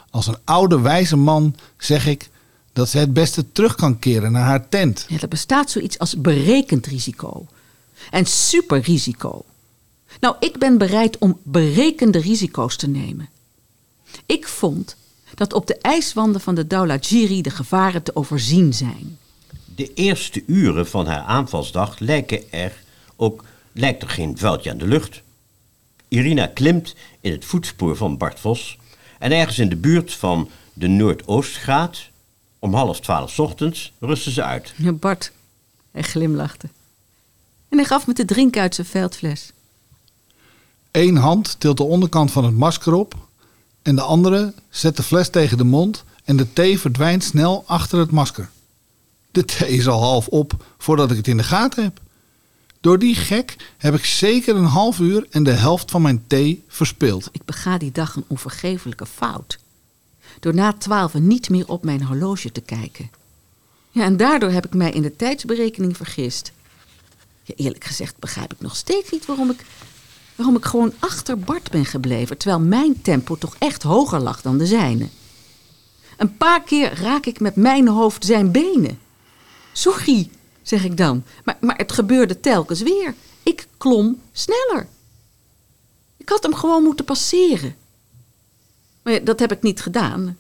Als 0.10 0.28
een 0.28 0.38
oude 0.44 0.80
wijze 0.80 1.16
man 1.16 1.56
zeg 1.78 2.08
ik 2.08 2.30
dat 2.74 2.90
ze 2.90 2.98
het 2.98 3.14
beste 3.14 3.52
terug 3.52 3.76
kan 3.76 4.00
keren 4.00 4.32
naar 4.32 4.44
haar 4.44 4.70
tent. 4.70 5.06
Ja, 5.08 5.20
er 5.20 5.28
bestaat 5.28 5.72
zoiets 5.72 6.00
als 6.00 6.22
berekend 6.22 6.86
risico 6.86 7.48
en 8.10 8.26
superrisico. 8.26 9.46
Nou, 10.20 10.36
ik 10.40 10.58
ben 10.58 10.78
bereid 10.78 11.18
om 11.18 11.40
berekende 11.44 12.20
risico's 12.20 12.76
te 12.76 12.88
nemen. 12.88 13.30
Ik 14.26 14.48
vond 14.48 14.96
dat 15.36 15.54
op 15.54 15.68
de 15.68 15.78
ijswanden 15.78 16.42
van 16.42 16.56
de 16.56 16.68
Dhaulagiri 16.68 17.42
de 17.42 17.50
gevaren 17.50 18.04
te 18.04 18.16
overzien 18.16 18.74
zijn. 18.74 19.18
De 19.76 19.94
eerste 19.94 20.44
uren 20.46 20.88
van 20.88 21.08
haar 21.08 21.22
aanvalsdag 21.22 22.00
lijken 22.00 22.52
er 22.52 22.84
ook 23.16 23.44
lijkt 23.80 24.02
er 24.02 24.10
geen 24.10 24.38
vuiltje 24.38 24.72
aan 24.72 24.78
de 24.78 24.88
lucht. 24.88 25.22
Irina 26.08 26.48
klimt 26.48 26.96
in 27.22 27.32
het 27.32 27.46
voetspoor 27.46 27.96
van 27.96 28.18
Bart 28.18 28.40
Vos 28.40 28.78
en 29.20 29.32
ergens 29.32 29.60
in 29.60 29.70
de 29.70 29.76
buurt 29.76 30.14
van 30.14 30.50
de 30.74 30.88
Noordoostgraad 30.88 32.10
om 32.60 32.74
half 32.74 33.00
twaalf 33.00 33.32
's 33.32 33.40
ochtends 33.40 33.94
rusten 34.00 34.32
ze 34.32 34.44
uit. 34.44 34.74
Ja, 34.76 34.92
Bart, 34.92 35.32
hij 35.92 36.02
glimlachte. 36.02 36.70
En 37.70 37.78
hij 37.78 37.88
gaf 37.88 38.08
me 38.08 38.14
te 38.14 38.26
drinken 38.26 38.62
uit 38.62 38.76
zijn 38.76 38.88
veldfles. 38.88 39.52
Eén 40.92 41.16
hand 41.16 41.60
tilt 41.60 41.78
de 41.78 41.84
onderkant 41.84 42.32
van 42.32 42.46
het 42.46 42.56
masker 42.56 42.94
op 42.94 43.16
en 43.82 43.96
de 43.96 44.02
andere 44.02 44.54
zet 44.70 44.98
de 44.98 45.04
fles 45.04 45.30
tegen 45.30 45.58
de 45.58 45.64
mond 45.64 46.04
en 46.24 46.38
de 46.38 46.54
thee 46.54 46.80
verdwijnt 46.80 47.24
snel 47.24 47.64
achter 47.68 48.00
het 48.00 48.12
masker. 48.12 48.50
De 49.32 49.46
thee 49.46 49.70
is 49.70 49.88
al 49.88 50.02
half 50.02 50.28
op 50.28 50.66
voordat 50.78 51.12
ik 51.12 51.18
het 51.18 51.28
in 51.28 51.38
de 51.38 51.44
gaten 51.44 51.84
heb. 51.84 52.00
Door 52.82 53.00
die 53.00 53.16
gek 53.16 53.56
heb 53.78 53.94
ik 53.94 54.06
zeker 54.06 54.56
een 54.56 54.64
half 54.64 55.00
uur 55.00 55.28
en 55.30 55.44
de 55.44 55.52
helft 55.52 55.92
van 55.92 56.02
mijn 56.02 56.24
thee 56.28 56.64
verspild. 56.68 57.30
Ik 57.32 57.46
bega 57.46 57.78
die 57.78 57.92
dag 57.92 58.16
een 58.16 58.26
onvergeeflijke 58.28 59.06
fout. 59.06 59.60
Door 60.40 60.54
na 60.54 60.74
twaalf 60.74 61.14
niet 61.14 61.50
meer 61.50 61.68
op 61.68 61.84
mijn 61.84 62.04
horloge 62.04 62.52
te 62.52 62.62
kijken. 62.62 63.10
Ja, 63.92 64.04
en 64.04 64.18
daardoor 64.18 64.50
heb 64.50 64.66
ik 64.66 64.74
mij 64.74 64.92
in 64.92 65.02
de 65.02 65.16
tijdsberekening 65.16 65.98
vergist. 65.98 66.52
Eerlijk 67.56 67.84
gezegd 67.84 68.20
begrijp 68.20 68.54
ik 68.54 68.62
nog 68.62 68.76
steeds 68.76 69.12
niet 69.12 69.26
waarom 69.26 69.50
ik, 69.50 69.66
waarom 70.36 70.56
ik 70.56 70.66
gewoon 70.66 70.94
achter 71.00 71.40
Bart 71.40 71.72
ben 71.72 71.86
gebleven, 71.86 72.38
terwijl 72.38 72.62
mijn 72.62 73.02
tempo 73.02 73.36
toch 73.36 73.56
echt 73.58 73.84
hoger 73.84 74.20
lag 74.20 74.42
dan 74.42 74.58
de 74.58 74.66
zijne. 74.66 75.08
Een 76.18 76.38
paar 76.38 76.64
keer 76.64 76.94
raak 77.02 77.26
ik 77.26 77.40
met 77.40 77.56
mijn 77.56 77.88
hoofd 77.88 78.26
zijn 78.26 78.52
benen. 78.52 79.00
Sorry, 79.74 80.30
zeg 80.70 80.84
ik 80.84 80.98
dan, 80.98 81.24
maar, 81.44 81.58
maar 81.62 81.78
het 81.78 81.92
gebeurde 81.92 82.40
telkens 82.40 82.82
weer. 82.82 83.16
Ik 83.44 83.68
klom 83.78 84.22
sneller. 84.32 84.88
Ik 86.18 86.30
had 86.30 86.44
hem 86.44 86.54
gewoon 86.54 86.84
moeten 86.84 87.06
passeren. 87.06 87.76
Maar 89.02 89.14
ja, 89.14 89.20
dat 89.20 89.40
heb 89.40 89.52
ik 89.52 89.62
niet 89.62 89.82
gedaan. 89.82 90.22
En 90.22 90.38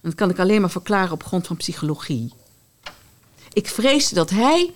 Dat 0.00 0.14
kan 0.14 0.30
ik 0.30 0.38
alleen 0.38 0.60
maar 0.60 0.70
verklaren 0.70 1.12
op 1.12 1.24
grond 1.24 1.46
van 1.46 1.56
psychologie. 1.56 2.32
Ik 3.52 3.68
vreesde 3.68 4.14
dat 4.14 4.30
hij, 4.30 4.72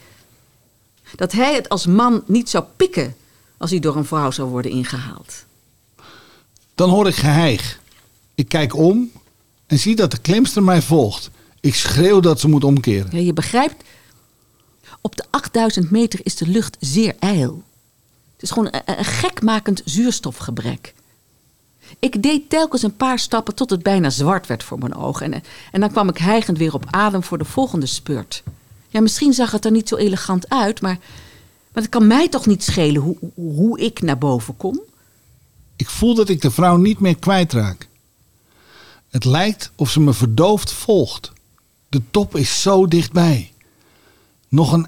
dat 1.17 1.33
hij 1.33 1.55
het 1.55 1.69
als 1.69 1.87
man 1.87 2.23
niet 2.27 2.51
zou 2.51 2.65
pikken 2.77 3.17
als 3.57 3.71
hij 3.71 3.79
door 3.79 3.97
een 3.97 4.05
vrouw 4.05 4.31
zou 4.31 4.49
worden 4.49 4.71
ingehaald. 4.71 5.45
Dan 6.75 6.91
hoor 6.91 7.09
ik 7.09 7.15
geheig. 7.15 7.81
Ik 8.35 8.49
kijk 8.49 8.77
om 8.77 9.11
en 9.67 9.79
zie 9.79 9.97
dat 9.97 10.11
de 10.11 10.19
klimster 10.19 10.63
mij 10.63 10.83
volgt. 10.83 11.31
Ik 11.61 11.75
schreeuw 11.75 12.21
dat 12.21 12.41
ze 12.41 12.49
moet 12.49 12.65
omkeren. 12.65 13.17
Ja, 13.17 13.19
je 13.19 13.33
begrijpt, 13.33 13.85
op 15.01 15.17
de 15.17 15.25
8000 15.31 15.91
meter 15.91 16.21
is 16.23 16.37
de 16.37 16.47
lucht 16.47 16.77
zeer 16.81 17.17
ijl. 17.19 17.63
Het 18.33 18.43
is 18.43 18.51
gewoon 18.51 18.73
een, 18.85 19.05
gekmakend 19.05 19.83
zuurstofgebrek. 19.85 20.95
Ik 21.99 22.23
deed 22.23 22.51
telkens 22.51 22.83
een 22.83 22.97
paar 22.97 23.19
stappen 23.19 23.55
tot 23.55 23.71
het 23.71 23.83
bijna 23.83 24.11
zwart 24.11 24.47
werd 24.47 24.63
voor 24.65 24.79
mijn 24.79 24.95
ogen. 24.95 25.33
En, 25.33 25.43
en 25.73 25.81
dan 25.81 25.91
kwam 25.91 26.09
ik 26.09 26.19
hijgend 26.19 26.59
weer 26.59 26.75
op 26.75 26.85
adem 26.91 27.23
voor 27.23 27.39
de 27.39 27.45
volgende 27.45 27.87
spurt. 27.87 28.43
Ja, 28.89 29.01
misschien 29.01 29.33
zag 29.33 29.51
het 29.51 29.65
er 29.65 29.71
niet 29.71 29.89
zo 29.89 29.97
elegant 29.97 30.49
uit, 30.49 30.81
maar, 30.81 30.99
maar 31.73 31.83
het 31.83 31.89
kan 31.89 32.07
mij 32.07 32.29
toch 32.29 32.47
niet 32.47 32.65
schelen 32.65 33.03
hoe- 33.03 33.17
hoe 33.35 33.81
ik 33.81 34.01
naar 34.03 34.19
boven 34.19 34.57
kom? 34.57 34.81
Ik 35.77 35.89
voel 35.89 36.15
dat 36.15 36.29
ik 36.29 36.41
de 36.41 36.51
vrouw 36.51 36.77
niet 36.77 36.99
meer 37.01 37.17
kwijtraak. 37.19 37.89
Het 39.09 39.25
lijkt 39.25 39.71
of 39.77 39.91
ze 39.91 40.01
me 40.01 40.13
verdoofd 40.13 40.73
volgt. 40.73 41.33
De 41.89 42.03
top 42.11 42.37
is 42.37 42.63
zo 42.63 42.87
dichtbij. 42.87 43.53
Nog 44.49 44.73
een, 44.73 44.87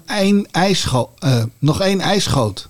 eh, 0.49 1.43
nog 1.59 1.81
één 1.81 2.01
ijsgoot. 2.01 2.69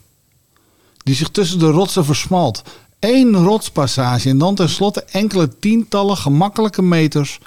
Die 0.97 1.15
zich 1.15 1.29
tussen 1.29 1.59
de 1.59 1.69
rotsen 1.69 2.05
versmalt. 2.05 2.63
Eén 2.99 3.35
rotspassage 3.35 4.29
en 4.29 4.37
dan 4.37 4.55
tenslotte 4.55 5.03
enkele 5.03 5.59
tientallen 5.59 6.17
gemakkelijke 6.17 6.81
meters 6.81 7.39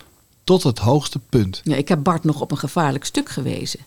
tot 0.45 0.63
het 0.63 0.79
hoogste 0.79 1.19
punt. 1.19 1.61
Ja, 1.65 1.77
ik 1.77 1.89
heb 1.89 2.03
Bart 2.03 2.25
nog 2.25 2.41
op 2.41 2.51
een 2.51 2.59
gevaarlijk 2.59 3.05
stuk 3.05 3.29
gewezen. 3.29 3.81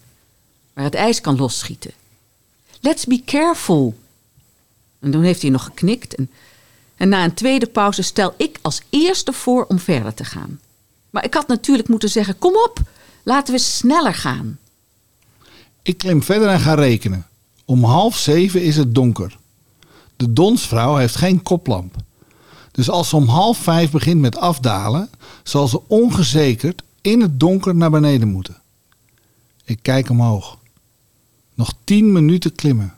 Waar 0.74 0.84
het 0.84 0.96
ijs 0.96 1.22
kan 1.22 1.38
losschieten. 1.38 1.92
Let's 2.80 3.06
be 3.06 3.22
careful. 3.26 3.98
En 5.00 5.12
toen 5.12 5.24
heeft 5.24 5.42
hij 5.42 5.52
nog 5.52 5.64
geknikt. 5.64 6.16
En, 6.16 6.32
en 6.96 7.10
na 7.10 7.24
een 7.24 7.34
tweede 7.34 7.68
pauze 7.68 8.02
stel 8.02 8.34
ik 8.38 8.60
als 8.62 8.82
eerste 8.90 9.34
voor 9.34 9.66
om 9.66 9.80
verder 9.80 10.14
te 10.14 10.26
gaan. 10.26 10.60
Maar 11.10 11.24
ik 11.24 11.34
had 11.34 11.48
natuurlijk 11.48 11.88
moeten 11.88 12.10
zeggen: 12.10 12.38
kom 12.38 12.56
op, 12.56 12.80
laten 13.24 13.54
we 13.54 13.60
sneller 13.60 14.14
gaan. 14.14 14.58
Ik 15.88 15.98
klim 15.98 16.24
verder 16.24 16.48
en 16.48 16.60
ga 16.60 16.74
rekenen. 16.74 17.26
Om 17.66 17.84
half 17.84 18.18
zeven 18.18 18.64
is 18.64 18.78
het 18.78 18.96
donker. 18.96 19.38
De 20.16 20.34
donsvrouw 20.34 20.96
heeft 20.96 21.16
geen 21.16 21.44
koplamp. 21.44 21.96
Dus 22.72 22.90
als 22.90 23.10
ze 23.10 23.16
om 23.16 23.28
half 23.28 23.58
vijf 23.58 23.92
begint 23.92 24.22
met 24.22 24.38
afdalen, 24.38 25.10
zal 25.44 25.68
ze 25.68 25.88
ongezekerd 25.88 26.84
in 27.02 27.22
het 27.22 27.40
donker 27.40 27.76
naar 27.76 27.90
beneden 27.90 28.28
moeten. 28.28 28.58
Ik 29.64 29.80
kijk 29.82 30.10
omhoog. 30.10 30.58
Nog 31.54 31.74
tien 31.84 32.12
minuten 32.12 32.56
klimmen. 32.56 32.94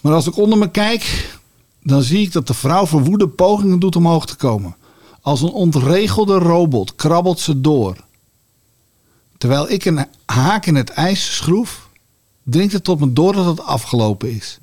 Maar 0.00 0.12
als 0.12 0.26
ik 0.26 0.36
onder 0.36 0.58
me 0.58 0.70
kijk, 0.70 1.34
dan 1.82 2.02
zie 2.02 2.20
ik 2.20 2.32
dat 2.32 2.46
de 2.46 2.54
vrouw 2.54 2.86
verwoede 2.86 3.28
pogingen 3.28 3.78
doet 3.78 3.96
omhoog 3.96 4.26
te 4.26 4.36
komen. 4.36 4.76
Als 5.20 5.42
een 5.42 5.52
ontregelde 5.52 6.38
robot 6.38 6.94
krabbelt 6.94 7.40
ze 7.40 7.60
door. 7.60 7.96
Terwijl 9.38 9.70
ik 9.70 9.84
een 9.84 10.06
haak 10.26 10.66
in 10.66 10.74
het 10.74 10.90
ijs 10.90 11.36
schroef, 11.36 11.88
dringt 12.42 12.72
het 12.72 12.84
tot 12.84 13.00
me 13.00 13.12
door 13.12 13.32
dat 13.32 13.44
het 13.44 13.60
afgelopen 13.60 14.30
is. 14.30 14.58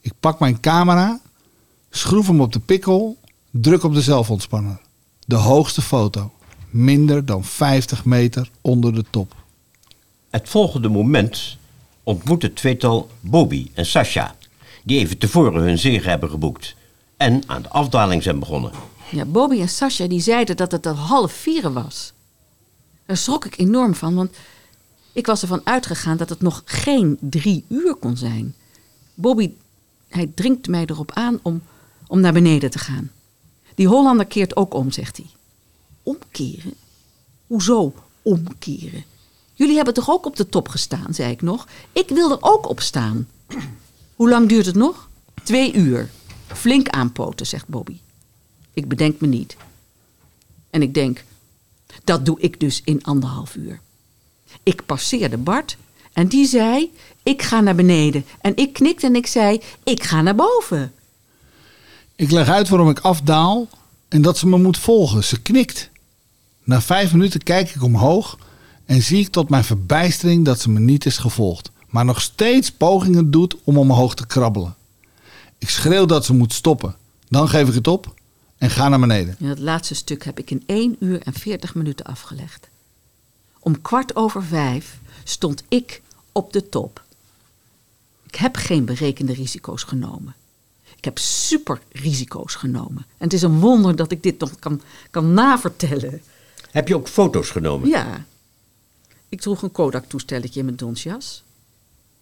Ik 0.00 0.12
pak 0.20 0.38
mijn 0.38 0.60
camera, 0.60 1.20
schroef 1.90 2.26
hem 2.26 2.40
op 2.40 2.52
de 2.52 2.60
pikkel, 2.60 3.16
druk 3.50 3.82
op 3.82 3.94
de 3.94 4.02
zelfontspanner. 4.02 4.80
De 5.26 5.36
hoogste 5.36 5.82
foto, 5.82 6.32
minder 6.70 7.26
dan 7.26 7.44
50 7.44 8.04
meter 8.04 8.50
onder 8.60 8.94
de 8.94 9.04
top. 9.10 9.34
Het 10.30 10.48
volgende 10.48 10.88
moment 10.88 11.56
ontmoet 12.02 12.42
het 12.42 12.56
tweetal 12.56 13.10
Bobby 13.20 13.70
en 13.74 13.86
Sasha, 13.86 14.34
die 14.84 14.98
even 14.98 15.18
tevoren 15.18 15.62
hun 15.62 15.78
zege 15.78 16.08
hebben 16.08 16.30
geboekt 16.30 16.74
en 17.16 17.42
aan 17.46 17.62
de 17.62 17.68
afdaling 17.68 18.22
zijn 18.22 18.38
begonnen. 18.38 18.72
Ja, 19.10 19.24
Bobby 19.24 19.60
en 19.60 19.68
Sascha 19.68 20.06
die 20.06 20.20
zeiden 20.20 20.56
dat 20.56 20.72
het 20.72 20.86
al 20.86 20.94
half 20.94 21.32
vier 21.32 21.72
was. 21.72 22.12
Daar 23.10 23.18
schrok 23.18 23.44
ik 23.44 23.58
enorm 23.58 23.94
van, 23.94 24.14
want 24.14 24.36
ik 25.12 25.26
was 25.26 25.42
ervan 25.42 25.60
uitgegaan 25.64 26.16
dat 26.16 26.28
het 26.28 26.40
nog 26.40 26.62
geen 26.64 27.18
drie 27.20 27.64
uur 27.68 27.94
kon 27.94 28.16
zijn. 28.16 28.54
Bobby, 29.14 29.52
hij 30.08 30.30
dringt 30.34 30.68
mij 30.68 30.84
erop 30.86 31.12
aan 31.12 31.38
om, 31.42 31.62
om 32.06 32.20
naar 32.20 32.32
beneden 32.32 32.70
te 32.70 32.78
gaan. 32.78 33.10
Die 33.74 33.86
Hollander 33.88 34.26
keert 34.26 34.56
ook 34.56 34.74
om, 34.74 34.90
zegt 34.90 35.16
hij. 35.16 35.26
Omkeren? 36.02 36.74
Hoezo 37.46 37.94
omkeren? 38.22 39.04
Jullie 39.54 39.76
hebben 39.76 39.94
toch 39.94 40.10
ook 40.10 40.26
op 40.26 40.36
de 40.36 40.48
top 40.48 40.68
gestaan, 40.68 41.14
zei 41.14 41.32
ik 41.32 41.42
nog? 41.42 41.68
Ik 41.92 42.08
wil 42.08 42.30
er 42.30 42.38
ook 42.40 42.68
op 42.68 42.80
staan. 42.80 43.28
Hoe 44.16 44.28
lang 44.28 44.48
duurt 44.48 44.66
het 44.66 44.76
nog? 44.76 45.08
Twee 45.42 45.72
uur. 45.72 46.10
Flink 46.46 46.88
aanpoten, 46.88 47.46
zegt 47.46 47.68
Bobby. 47.68 47.98
Ik 48.72 48.88
bedenk 48.88 49.20
me 49.20 49.26
niet. 49.26 49.56
En 50.70 50.82
ik 50.82 50.94
denk, 50.94 51.24
dat 52.04 52.26
doe 52.26 52.40
ik 52.40 52.60
dus 52.60 52.80
in 52.84 53.04
anderhalf 53.04 53.54
uur. 53.54 53.80
Ik 54.62 54.86
passeerde 54.86 55.36
Bart 55.36 55.76
en 56.12 56.28
die 56.28 56.46
zei, 56.46 56.90
ik 57.22 57.42
ga 57.42 57.60
naar 57.60 57.74
beneden. 57.74 58.24
En 58.40 58.56
ik 58.56 58.72
knikte 58.72 59.06
en 59.06 59.16
ik 59.16 59.26
zei, 59.26 59.60
ik 59.84 60.02
ga 60.02 60.22
naar 60.22 60.34
boven. 60.34 60.92
Ik 62.16 62.30
leg 62.30 62.48
uit 62.48 62.68
waarom 62.68 62.90
ik 62.90 62.98
afdaal 62.98 63.68
en 64.08 64.22
dat 64.22 64.38
ze 64.38 64.46
me 64.46 64.58
moet 64.58 64.78
volgen. 64.78 65.24
Ze 65.24 65.40
knikt. 65.40 65.90
Na 66.64 66.80
vijf 66.80 67.12
minuten 67.12 67.42
kijk 67.42 67.74
ik 67.74 67.82
omhoog 67.82 68.38
en 68.84 69.02
zie 69.02 69.18
ik 69.18 69.28
tot 69.28 69.48
mijn 69.48 69.64
verbijstering 69.64 70.44
dat 70.44 70.60
ze 70.60 70.70
me 70.70 70.80
niet 70.80 71.06
is 71.06 71.18
gevolgd, 71.18 71.70
maar 71.88 72.04
nog 72.04 72.20
steeds 72.20 72.72
pogingen 72.72 73.30
doet 73.30 73.56
om 73.64 73.78
omhoog 73.78 74.14
te 74.14 74.26
krabbelen. 74.26 74.74
Ik 75.58 75.68
schreeuw 75.68 76.06
dat 76.06 76.24
ze 76.24 76.34
moet 76.34 76.52
stoppen. 76.52 76.96
Dan 77.28 77.48
geef 77.48 77.68
ik 77.68 77.74
het 77.74 77.88
op 77.88 78.14
en 78.60 78.70
ga 78.70 78.88
naar 78.88 79.00
beneden. 79.00 79.36
En 79.38 79.48
dat 79.48 79.58
laatste 79.58 79.94
stuk 79.94 80.24
heb 80.24 80.38
ik 80.38 80.50
in 80.50 80.62
1 80.66 80.96
uur 80.98 81.22
en 81.22 81.32
40 81.32 81.74
minuten 81.74 82.04
afgelegd. 82.04 82.68
Om 83.58 83.80
kwart 83.80 84.16
over 84.16 84.44
vijf 84.44 84.98
stond 85.24 85.62
ik 85.68 86.02
op 86.32 86.52
de 86.52 86.68
top. 86.68 87.02
Ik 88.26 88.34
heb 88.34 88.56
geen 88.56 88.84
berekende 88.84 89.32
risico's 89.32 89.82
genomen. 89.82 90.34
Ik 90.96 91.04
heb 91.04 91.18
super 91.18 91.80
risico's 91.92 92.54
genomen. 92.54 93.06
En 93.08 93.24
het 93.24 93.32
is 93.32 93.42
een 93.42 93.60
wonder 93.60 93.96
dat 93.96 94.12
ik 94.12 94.22
dit 94.22 94.38
nog 94.38 94.58
kan, 94.58 94.80
kan 95.10 95.34
navertellen. 95.34 96.22
Heb 96.70 96.88
je 96.88 96.94
ook 96.94 97.08
foto's 97.08 97.50
genomen? 97.50 97.88
Ja. 97.88 98.24
Ik 99.28 99.40
droeg 99.40 99.62
een 99.62 99.72
Kodak-toestelletje 99.72 100.58
in 100.58 100.64
mijn 100.64 100.76
donsjas. 100.76 101.42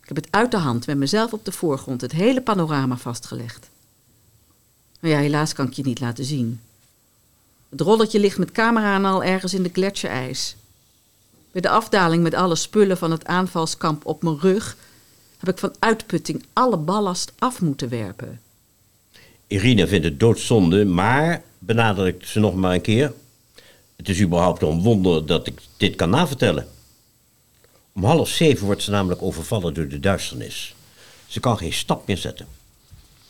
Ik 0.02 0.08
heb 0.08 0.16
het 0.16 0.28
uit 0.30 0.50
de 0.50 0.56
hand 0.56 0.86
met 0.86 0.96
mezelf 0.96 1.32
op 1.32 1.44
de 1.44 1.52
voorgrond 1.52 2.00
het 2.00 2.12
hele 2.12 2.40
panorama 2.40 2.96
vastgelegd. 2.96 3.70
Maar 4.98 5.10
ja, 5.10 5.18
helaas 5.18 5.52
kan 5.52 5.66
ik 5.66 5.72
je 5.72 5.82
niet 5.82 6.00
laten 6.00 6.24
zien. 6.24 6.60
Het 7.68 7.80
rolletje 7.80 8.20
ligt 8.20 8.38
met 8.38 8.52
camera 8.52 8.94
en 8.94 9.04
al 9.04 9.24
ergens 9.24 9.54
in 9.54 9.62
de 9.62 9.70
gletsjerijs. 9.72 10.56
Bij 11.52 11.60
de 11.60 11.68
afdaling 11.68 12.22
met 12.22 12.34
alle 12.34 12.56
spullen 12.56 12.98
van 12.98 13.10
het 13.10 13.26
aanvalskamp 13.26 14.06
op 14.06 14.22
mijn 14.22 14.38
rug 14.40 14.76
heb 15.38 15.48
ik 15.48 15.58
van 15.58 15.74
uitputting 15.78 16.44
alle 16.52 16.76
ballast 16.76 17.32
af 17.38 17.60
moeten 17.60 17.88
werpen. 17.88 18.40
Irina 19.46 19.86
vindt 19.86 20.04
het 20.04 20.20
doodzonde, 20.20 20.84
maar 20.84 21.42
benadrukt 21.58 22.28
ze 22.28 22.40
nog 22.40 22.54
maar 22.54 22.74
een 22.74 22.80
keer. 22.80 23.12
Het 23.96 24.08
is 24.08 24.20
überhaupt 24.20 24.62
een 24.62 24.82
wonder 24.82 25.26
dat 25.26 25.46
ik 25.46 25.60
dit 25.76 25.96
kan 25.96 26.10
navertellen. 26.10 26.68
Om 27.92 28.04
half 28.04 28.28
zeven 28.28 28.66
wordt 28.66 28.82
ze 28.82 28.90
namelijk 28.90 29.22
overvallen 29.22 29.74
door 29.74 29.88
de 29.88 30.00
duisternis. 30.00 30.74
Ze 31.26 31.40
kan 31.40 31.58
geen 31.58 31.72
stap 31.72 32.06
meer 32.06 32.16
zetten. 32.16 32.46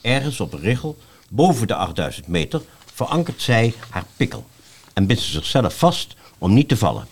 Ergens 0.00 0.40
op 0.40 0.52
een 0.52 0.60
richel, 0.60 0.96
boven 1.28 1.66
de 1.66 1.74
8000 1.74 2.26
meter, 2.26 2.62
verankert 2.94 3.42
zij 3.42 3.74
haar 3.90 4.04
pikkel 4.16 4.46
en 4.92 5.06
bindt 5.06 5.22
ze 5.22 5.30
zichzelf 5.30 5.78
vast 5.78 6.14
om 6.38 6.54
niet 6.54 6.68
te 6.68 6.76
vallen. 6.76 7.06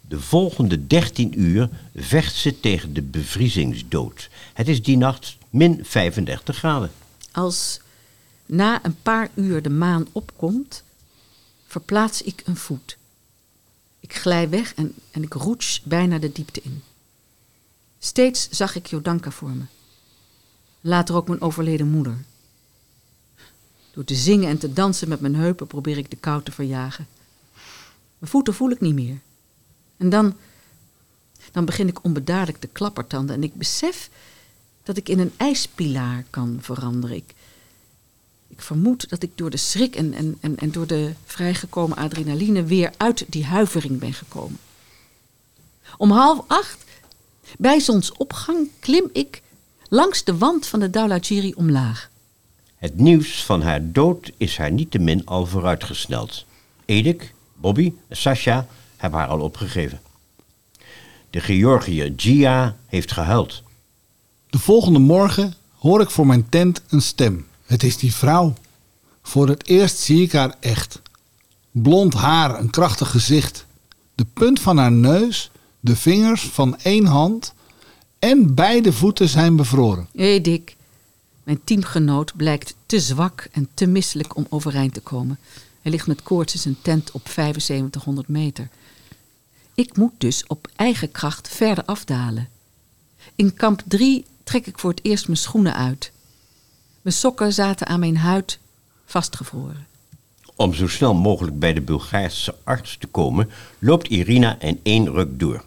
De 0.00 0.20
volgende 0.20 0.86
13 0.86 1.40
uur 1.40 1.68
vecht 1.94 2.34
ze 2.34 2.60
tegen 2.60 2.94
de 2.94 3.02
bevriezingsdood. 3.02 4.28
Het 4.52 4.68
is 4.68 4.82
die 4.82 4.96
nacht 4.96 5.36
min 5.50 5.78
35 5.82 6.56
graden. 6.56 6.90
Als 7.32 7.80
na 8.46 8.84
een 8.84 9.02
paar 9.02 9.30
uur 9.34 9.62
de 9.62 9.70
maan 9.70 10.06
opkomt, 10.12 10.82
verplaats 11.66 12.22
ik 12.22 12.42
een 12.44 12.56
voet. 12.56 12.96
Ik 14.00 14.14
glij 14.14 14.48
weg 14.48 14.74
en, 14.74 14.94
en 15.10 15.22
ik 15.22 15.32
roets 15.32 15.80
bijna 15.84 16.18
de 16.18 16.32
diepte 16.32 16.60
in. 16.62 16.82
Steeds 17.98 18.48
zag 18.50 18.74
ik 18.74 18.86
Jodanka 18.86 19.30
voor 19.30 19.50
me. 19.50 19.64
Later 20.80 21.14
ook 21.14 21.28
mijn 21.28 21.40
overleden 21.40 21.90
moeder. 21.90 22.24
Door 23.96 24.04
te 24.04 24.14
zingen 24.14 24.48
en 24.48 24.58
te 24.58 24.72
dansen 24.72 25.08
met 25.08 25.20
mijn 25.20 25.34
heupen 25.34 25.66
probeer 25.66 25.98
ik 25.98 26.10
de 26.10 26.16
kou 26.16 26.42
te 26.42 26.52
verjagen. 26.52 27.06
Mijn 28.18 28.30
voeten 28.30 28.54
voel 28.54 28.70
ik 28.70 28.80
niet 28.80 28.94
meer. 28.94 29.18
En 29.96 30.08
dan, 30.08 30.36
dan 31.52 31.64
begin 31.64 31.88
ik 31.88 32.04
onbedaarlijk 32.04 32.58
te 32.58 32.66
klappertanden 32.66 33.34
en 33.34 33.42
ik 33.42 33.54
besef 33.54 34.10
dat 34.82 34.96
ik 34.96 35.08
in 35.08 35.18
een 35.18 35.32
ijspilaar 35.36 36.24
kan 36.30 36.58
veranderen. 36.60 37.16
Ik, 37.16 37.34
ik 38.48 38.60
vermoed 38.60 39.08
dat 39.08 39.22
ik 39.22 39.30
door 39.34 39.50
de 39.50 39.56
schrik 39.56 39.96
en, 39.96 40.12
en, 40.12 40.36
en, 40.40 40.56
en 40.56 40.70
door 40.70 40.86
de 40.86 41.12
vrijgekomen 41.24 41.96
adrenaline 41.96 42.64
weer 42.64 42.92
uit 42.96 43.24
die 43.28 43.44
huivering 43.44 43.98
ben 43.98 44.14
gekomen. 44.14 44.58
Om 45.96 46.10
half 46.10 46.44
acht, 46.46 46.84
bij 47.58 47.80
zonsopgang, 47.80 48.68
klim 48.80 49.08
ik 49.12 49.42
langs 49.88 50.24
de 50.24 50.36
wand 50.36 50.66
van 50.66 50.80
de 50.80 50.90
Daulagiri 50.90 51.54
omlaag. 51.54 52.10
Het 52.76 52.98
nieuws 52.98 53.44
van 53.44 53.62
haar 53.62 53.92
dood 53.92 54.32
is 54.36 54.56
haar 54.56 54.72
niettemin 54.72 55.26
al 55.26 55.46
vooruitgesneld. 55.46 56.44
Edik, 56.84 57.34
Bobby 57.54 57.92
en 58.08 58.16
Sasha 58.16 58.66
hebben 58.96 59.20
haar 59.20 59.28
al 59.28 59.40
opgegeven. 59.40 60.00
De 61.30 61.40
Georgiër 61.40 62.12
Gia 62.16 62.76
heeft 62.86 63.12
gehuild. 63.12 63.62
De 64.50 64.58
volgende 64.58 64.98
morgen 64.98 65.54
hoor 65.78 66.00
ik 66.00 66.10
voor 66.10 66.26
mijn 66.26 66.48
tent 66.48 66.82
een 66.88 67.02
stem. 67.02 67.46
Het 67.64 67.82
is 67.82 67.96
die 67.96 68.14
vrouw. 68.14 68.54
Voor 69.22 69.48
het 69.48 69.66
eerst 69.66 69.98
zie 69.98 70.22
ik 70.22 70.32
haar 70.32 70.54
echt. 70.60 71.02
Blond 71.70 72.14
haar, 72.14 72.58
een 72.58 72.70
krachtig 72.70 73.10
gezicht. 73.10 73.66
De 74.14 74.26
punt 74.32 74.60
van 74.60 74.76
haar 74.76 74.92
neus, 74.92 75.50
de 75.80 75.96
vingers 75.96 76.42
van 76.42 76.78
één 76.78 77.06
hand 77.06 77.54
en 78.18 78.54
beide 78.54 78.92
voeten 78.92 79.28
zijn 79.28 79.56
bevroren. 79.56 80.08
Hé 80.12 80.40
Dick, 80.40 80.75
mijn 81.46 81.64
teamgenoot 81.64 82.36
blijkt 82.36 82.74
te 82.86 83.00
zwak 83.00 83.48
en 83.52 83.68
te 83.74 83.86
misselijk 83.86 84.36
om 84.36 84.46
overeind 84.48 84.94
te 84.94 85.00
komen. 85.00 85.38
Hij 85.82 85.90
ligt 85.90 86.06
met 86.06 86.22
koorts 86.22 86.54
in 86.54 86.60
zijn 86.60 86.76
tent 86.82 87.10
op 87.10 87.28
7500 87.28 88.28
meter. 88.28 88.68
Ik 89.74 89.96
moet 89.96 90.12
dus 90.18 90.46
op 90.46 90.68
eigen 90.76 91.10
kracht 91.10 91.48
verder 91.48 91.84
afdalen. 91.84 92.48
In 93.34 93.54
kamp 93.54 93.82
3 93.86 94.24
trek 94.44 94.66
ik 94.66 94.78
voor 94.78 94.90
het 94.90 95.04
eerst 95.04 95.26
mijn 95.26 95.38
schoenen 95.38 95.74
uit. 95.74 96.12
Mijn 97.02 97.16
sokken 97.16 97.52
zaten 97.52 97.86
aan 97.86 98.00
mijn 98.00 98.16
huid 98.16 98.58
vastgevroren. 99.04 99.86
Om 100.56 100.74
zo 100.74 100.88
snel 100.88 101.14
mogelijk 101.14 101.58
bij 101.58 101.72
de 101.72 101.80
Bulgaarse 101.80 102.54
arts 102.64 102.96
te 102.98 103.06
komen, 103.06 103.50
loopt 103.78 104.08
Irina 104.08 104.60
in 104.60 104.80
één 104.82 105.10
ruk 105.10 105.38
door. 105.38 105.64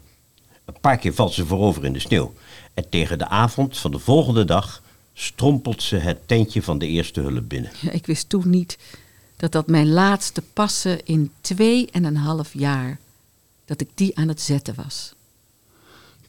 Een 0.64 0.80
paar 0.80 0.98
keer 0.98 1.14
valt 1.14 1.32
ze 1.32 1.46
voorover 1.46 1.84
in 1.84 1.92
de 1.92 1.98
sneeuw. 1.98 2.34
En 2.74 2.88
tegen 2.88 3.18
de 3.18 3.28
avond 3.28 3.78
van 3.78 3.90
de 3.90 3.98
volgende 3.98 4.44
dag 4.44 4.82
strompelt 5.20 5.82
ze 5.82 5.96
het 5.96 6.28
tentje 6.28 6.62
van 6.62 6.78
de 6.78 6.86
eerste 6.86 7.20
hulp 7.20 7.48
binnen. 7.48 7.70
Ja, 7.80 7.90
ik 7.90 8.06
wist 8.06 8.28
toen 8.28 8.50
niet 8.50 8.78
dat 9.36 9.52
dat 9.52 9.66
mijn 9.66 9.90
laatste 9.90 10.42
passen 10.42 11.06
in 11.06 11.32
twee 11.40 11.88
en 11.90 12.04
een 12.04 12.16
half 12.16 12.52
jaar, 12.52 12.98
dat 13.64 13.80
ik 13.80 13.88
die 13.94 14.16
aan 14.16 14.28
het 14.28 14.40
zetten 14.40 14.74
was. 14.74 15.14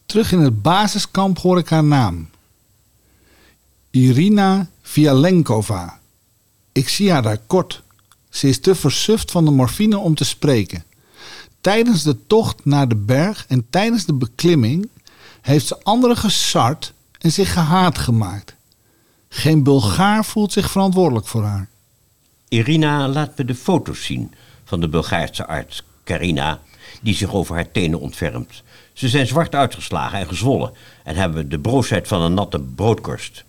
Terug 0.06 0.32
in 0.32 0.38
het 0.38 0.62
basiskamp 0.62 1.38
hoor 1.38 1.58
ik 1.58 1.68
haar 1.68 1.84
naam. 1.84 2.28
Irina 3.90 4.68
Vialenkova. 4.82 6.00
Ik 6.72 6.88
zie 6.88 7.10
haar 7.10 7.22
daar 7.22 7.40
kort. 7.46 7.82
Ze 8.30 8.48
is 8.48 8.60
te 8.60 8.74
versuft 8.74 9.30
van 9.30 9.44
de 9.44 9.50
morfine 9.50 9.98
om 9.98 10.14
te 10.14 10.24
spreken. 10.24 10.84
Tijdens 11.60 12.02
de 12.02 12.26
tocht 12.26 12.64
naar 12.64 12.88
de 12.88 12.96
berg 12.96 13.44
en 13.48 13.66
tijdens 13.70 14.04
de 14.04 14.14
beklimming 14.14 14.88
heeft 15.40 15.66
ze 15.66 15.82
anderen 15.82 16.16
gesart 16.16 16.92
en 17.18 17.32
zich 17.32 17.52
gehaat 17.52 17.98
gemaakt. 17.98 18.54
Geen 19.34 19.62
Bulgaar 19.62 20.24
voelt 20.24 20.52
zich 20.52 20.70
verantwoordelijk 20.70 21.26
voor 21.26 21.42
haar. 21.42 21.68
Irina 22.48 23.08
laat 23.08 23.38
me 23.38 23.44
de 23.44 23.54
foto's 23.54 24.04
zien 24.04 24.34
van 24.64 24.80
de 24.80 24.88
Bulgaarse 24.88 25.46
arts 25.46 25.82
Karina, 26.04 26.60
die 27.02 27.14
zich 27.14 27.34
over 27.34 27.54
haar 27.54 27.70
tenen 27.70 28.00
ontfermt. 28.00 28.62
Ze 28.92 29.08
zijn 29.08 29.26
zwart 29.26 29.54
uitgeslagen 29.54 30.18
en 30.18 30.26
gezwollen 30.26 30.72
en 31.04 31.16
hebben 31.16 31.48
de 31.48 31.58
broosheid 31.58 32.08
van 32.08 32.22
een 32.22 32.34
natte 32.34 32.60
broodkorst. 32.60 33.44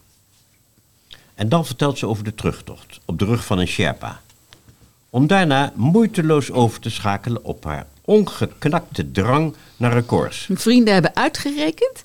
En 1.36 1.50
dan 1.50 1.66
vertelt 1.66 1.98
ze 1.98 2.08
over 2.08 2.24
de 2.24 2.36
terugtocht 2.36 3.00
op 3.06 3.20
de 3.20 3.26
rug 3.26 3.46
van 3.46 3.60
een 3.60 3.68
Sherpa. 3.68 4.22
Om 5.10 5.28
daarna 5.28 5.74
moeiteloos 5.76 6.52
over 6.52 6.80
te 6.80 6.90
schakelen 6.90 7.44
op 7.44 7.64
haar 7.64 7.88
ongeknakte 8.02 9.12
drang 9.12 9.56
naar 9.78 9.94
records. 9.94 10.48
Mijn 10.48 10.60
vrienden 10.60 10.94
hebben 10.94 11.16
uitgerekend 11.16 12.04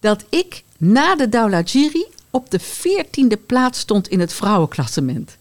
dat 0.00 0.24
ik 0.28 0.62
na 0.76 1.16
de 1.16 1.28
Daulagiri 1.28 2.06
op 2.34 2.50
de 2.50 2.58
veertiende 2.58 3.36
plaats 3.36 3.78
stond 3.78 4.08
in 4.08 4.20
het 4.20 4.32
vrouwenklassement. 4.32 5.36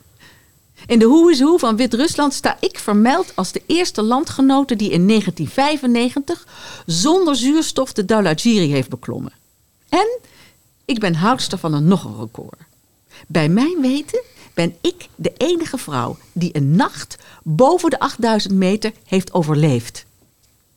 In 0.86 1.00
de 1.00 1.08
Who 1.08 1.28
is 1.28 1.40
Who 1.40 1.58
van 1.58 1.76
Wit-Rusland 1.76 2.34
sta 2.34 2.58
ik 2.60 2.80
vermeld 2.80 3.36
als 3.36 3.52
de 3.52 3.62
eerste 3.66 4.02
landgenote 4.02 4.76
die 4.76 4.92
in 4.92 5.08
1995 5.08 6.48
zonder 6.86 7.36
zuurstof 7.36 7.94
de 7.94 8.06
Daulagiri 8.06 8.72
heeft 8.72 8.90
beklommen. 8.90 9.32
En 9.90 10.20
ik 10.86 11.00
ben 11.00 11.16
houdster 11.16 11.58
van 11.58 11.74
een 11.74 11.88
nog 11.88 12.04
een 12.04 12.20
record. 12.20 12.60
Bij 13.28 13.50
mijn 13.50 13.82
weten 13.82 14.22
ben 14.54 14.76
ik 14.82 15.08
de 15.16 15.34
enige 15.38 15.78
vrouw 15.78 16.18
die 16.32 16.58
een 16.58 16.76
nacht 16.76 17.18
boven 17.44 17.90
de 17.90 18.00
8000 18.00 18.54
meter 18.54 18.92
heeft 19.06 19.34
overleefd. 19.34 20.06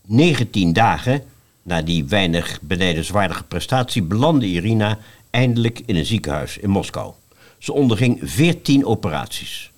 19 0.07 0.73
dagen 0.73 1.25
na 1.67 1.83
die 1.83 2.05
weinig 2.05 2.59
benijdenswaardige 2.63 3.45
prestatie 3.45 4.03
belandde 4.03 4.47
Irina 4.47 4.99
eindelijk 5.37 5.83
in 5.87 5.97
een 5.97 6.07
ziekenhuis 6.07 6.59
in 6.59 6.71
Moskou. 6.71 7.13
Ze 7.59 7.73
onderging 7.73 8.19
14 8.23 8.87
operaties. 8.87 9.71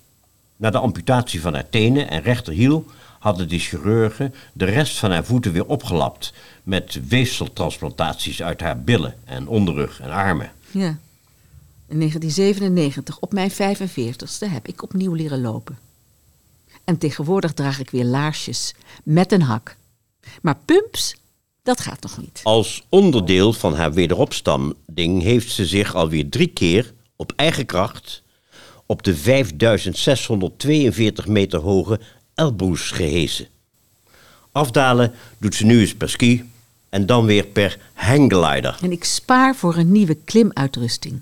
Na 0.55 0.69
de 0.69 0.77
amputatie 0.77 1.41
van 1.41 1.53
haar 1.53 1.69
tenen 1.69 2.09
en 2.09 2.21
rechterhiel 2.21 2.85
hadden 3.19 3.49
de 3.49 3.59
chirurgen 3.59 4.33
de 4.53 4.65
rest 4.65 4.97
van 4.97 5.11
haar 5.11 5.25
voeten 5.25 5.51
weer 5.51 5.65
opgelapt 5.65 6.33
met 6.63 7.07
weefseltransplantaties 7.07 8.41
uit 8.41 8.59
haar 8.61 8.81
billen 8.81 9.15
en 9.25 9.47
onderrug 9.47 9.99
en 10.01 10.09
armen. 10.09 10.51
Ja. 10.71 10.97
In 11.87 11.97
1997, 11.97 13.19
op 13.19 13.33
mijn 13.33 13.51
45ste, 13.51 14.51
heb 14.51 14.67
ik 14.67 14.83
opnieuw 14.83 15.13
leren 15.13 15.41
lopen. 15.41 15.77
En 16.83 16.97
tegenwoordig 16.97 17.53
draag 17.53 17.79
ik 17.79 17.89
weer 17.89 18.05
laarsjes 18.05 18.73
met 19.03 19.31
een 19.31 19.41
hak. 19.41 19.75
Maar 20.41 20.57
pumps, 20.65 21.15
dat 21.69 21.79
gaat 21.79 22.01
nog 22.01 22.17
niet. 22.17 22.39
Als 22.43 22.83
onderdeel 22.89 23.53
van 23.53 23.75
haar 23.75 23.93
wederopstanding 23.93 25.21
heeft 25.21 25.51
ze 25.51 25.65
zich 25.65 25.95
alweer 25.95 26.29
drie 26.29 26.47
keer 26.47 26.93
op 27.15 27.33
eigen 27.35 27.65
kracht 27.65 28.23
op 28.85 29.03
de 29.03 29.15
5642 29.15 31.27
meter 31.27 31.59
hoge 31.59 31.99
Elbrus 32.35 32.91
gehesen. 32.91 33.47
Afdalen 34.51 35.13
doet 35.37 35.55
ze 35.55 35.65
nu 35.65 35.79
eens 35.79 35.95
per 35.95 36.09
ski 36.09 36.49
en 36.89 37.05
dan 37.05 37.25
weer 37.25 37.45
per 37.45 37.79
hangglider. 37.93 38.77
En 38.81 38.91
ik 38.91 39.03
spaar 39.03 39.55
voor 39.55 39.75
een 39.75 39.91
nieuwe 39.91 40.15
klimuitrusting. 40.15 41.21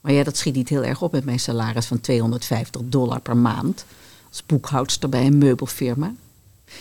Maar 0.00 0.12
ja, 0.12 0.24
dat 0.24 0.36
schiet 0.36 0.54
niet 0.54 0.68
heel 0.68 0.84
erg 0.84 1.02
op 1.02 1.12
met 1.12 1.24
mijn 1.24 1.40
salaris 1.40 1.86
van 1.86 2.00
250 2.00 2.80
dollar 2.84 3.20
per 3.20 3.36
maand. 3.36 3.84
Als 4.28 4.46
boekhoudster 4.46 5.08
bij 5.08 5.26
een 5.26 5.38
meubelfirma. 5.38 6.12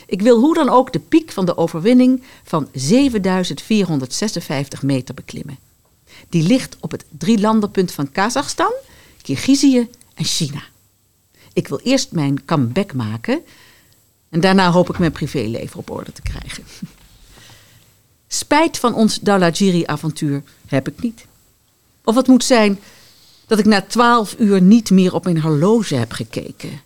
Ik 0.06 0.22
wil 0.22 0.40
hoe 0.40 0.54
dan 0.54 0.70
ook 0.70 0.94
de 0.94 1.00
piek 1.00 1.32
van 1.32 1.46
de 1.46 1.58
overwinning 1.58 2.24
van 2.44 2.68
7456 2.74 4.84
meter 4.84 5.16
beklimmen. 5.16 5.58
Die 6.30 6.44
ligt 6.44 6.78
op 6.80 6.92
het 6.92 7.06
drielandenpunt 7.10 7.92
van 7.92 8.12
Kazachstan, 8.12 8.74
Kirgizië 9.22 9.90
en 10.14 10.26
China. 10.26 10.64
Ik 11.54 11.68
wil 11.68 11.80
eerst 11.84 12.12
mijn 12.12 12.46
comeback 12.46 12.94
maken 12.94 13.42
en 14.30 14.40
daarna 14.40 14.72
hoop 14.72 14.90
ik 14.90 15.00
mijn 15.00 15.12
privéleven 15.12 15.80
op 15.80 15.90
orde 15.90 16.12
te 16.12 16.22
krijgen. 16.22 16.64
Spijt 18.28 18.78
van 18.78 18.94
ons 18.94 19.20
Dalajiri-avontuur 19.20 20.44
heb 20.68 20.88
ik 20.88 21.02
niet. 21.02 21.26
Of 22.04 22.16
het 22.16 22.28
moet 22.28 22.44
zijn 22.44 22.80
dat 23.48 23.60
ik 23.60 23.66
na 23.66 23.82
twaalf 23.82 24.36
uur 24.40 24.62
niet 24.62 24.90
meer 24.90 25.14
op 25.14 25.24
mijn 25.24 25.42
horloge 25.42 25.96
heb 25.96 26.12
gekeken. 26.12 26.82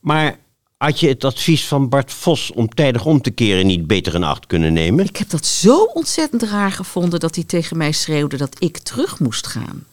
Maar 0.00 0.38
had 0.82 1.00
je 1.00 1.08
het 1.08 1.24
advies 1.24 1.66
van 1.66 1.88
Bart 1.88 2.12
Vos 2.12 2.52
om 2.52 2.68
tijdig 2.68 3.04
om 3.04 3.20
te 3.20 3.30
keren 3.30 3.66
niet 3.66 3.86
beter 3.86 4.14
in 4.14 4.24
acht 4.24 4.46
kunnen 4.46 4.72
nemen? 4.72 5.04
Ik 5.04 5.16
heb 5.16 5.30
dat 5.30 5.46
zo 5.46 5.82
ontzettend 5.82 6.42
raar 6.42 6.72
gevonden 6.72 7.20
dat 7.20 7.34
hij 7.34 7.44
tegen 7.44 7.76
mij 7.76 7.92
schreeuwde 7.92 8.36
dat 8.36 8.56
ik 8.58 8.78
terug 8.78 9.18
moest 9.18 9.46
gaan. 9.46 9.86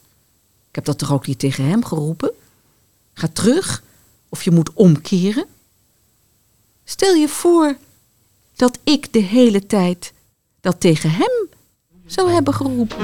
Ik 0.70 0.76
heb 0.76 0.86
dat 0.86 0.98
toch 0.98 1.14
ook 1.14 1.28
niet 1.28 1.40
tegen 1.40 1.68
hem 1.68 1.86
geroepen? 1.86 2.32
Ga 3.14 3.28
terug 3.34 3.84
of 4.30 4.44
je 4.44 4.52
moet 4.52 4.74
omkeren. 4.74 5.46
Stel 6.84 7.14
je 7.14 7.28
voor 7.28 7.78
dat 8.56 8.80
ik 8.84 9.14
de 9.14 9.22
hele 9.22 9.66
tijd 9.66 10.14
dat 10.62 10.80
tegen 10.80 11.12
hem 11.12 11.50
zou 12.06 12.32
hebben 12.32 12.54
geroepen. 12.54 12.98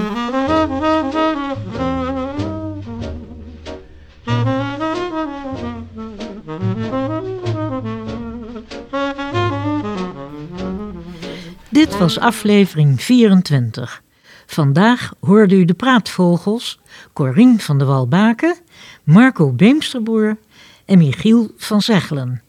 Dit 11.76 11.98
was 11.98 12.20
aflevering 12.20 13.02
24. 13.02 14.04
Vandaag 14.46 15.14
hoorde 15.20 15.56
u 15.56 15.66
de 15.66 15.74
praatvogels 15.74 16.80
Corien 17.14 17.60
van 17.60 17.78
de 17.78 17.86
Walbaken, 17.86 18.56
Marco 19.04 19.52
Beemsterboer 19.52 20.38
en 20.86 20.98
Michiel 20.98 21.52
van 21.58 21.82
Zegelen. 21.82 22.42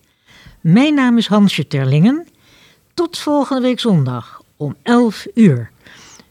Mijn 0.60 0.94
naam 0.94 1.18
is 1.18 1.26
Hansje 1.26 1.66
Terlingen. 1.66 2.26
Tot 2.94 3.18
volgende 3.18 3.62
week 3.62 3.80
zondag 3.80 4.42
om 4.56 4.76
11 4.82 5.26
uur. 5.34 5.70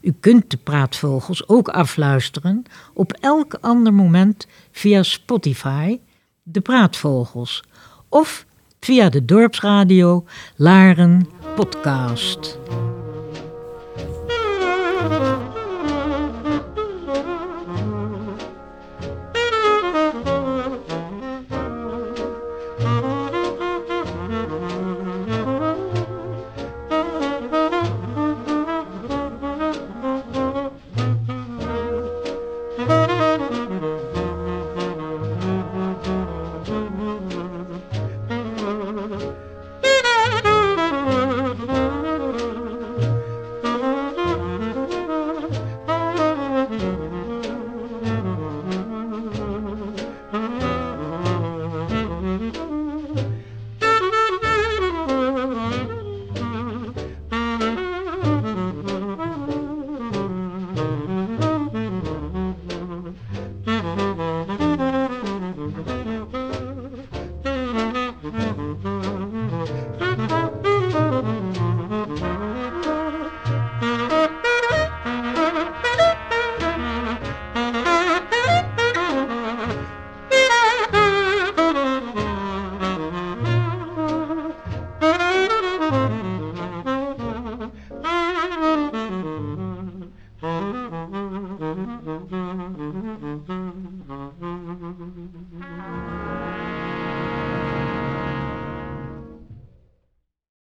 U 0.01 0.13
kunt 0.19 0.49
de 0.51 0.57
praatvogels 0.57 1.47
ook 1.47 1.69
afluisteren 1.69 2.63
op 2.93 3.13
elk 3.13 3.57
ander 3.61 3.93
moment 3.93 4.47
via 4.71 5.03
Spotify, 5.03 5.99
de 6.43 6.61
praatvogels, 6.61 7.63
of 8.09 8.45
via 8.79 9.09
de 9.09 9.25
dorpsradio 9.25 10.25
Laren 10.55 11.29
Podcast. 11.55 12.57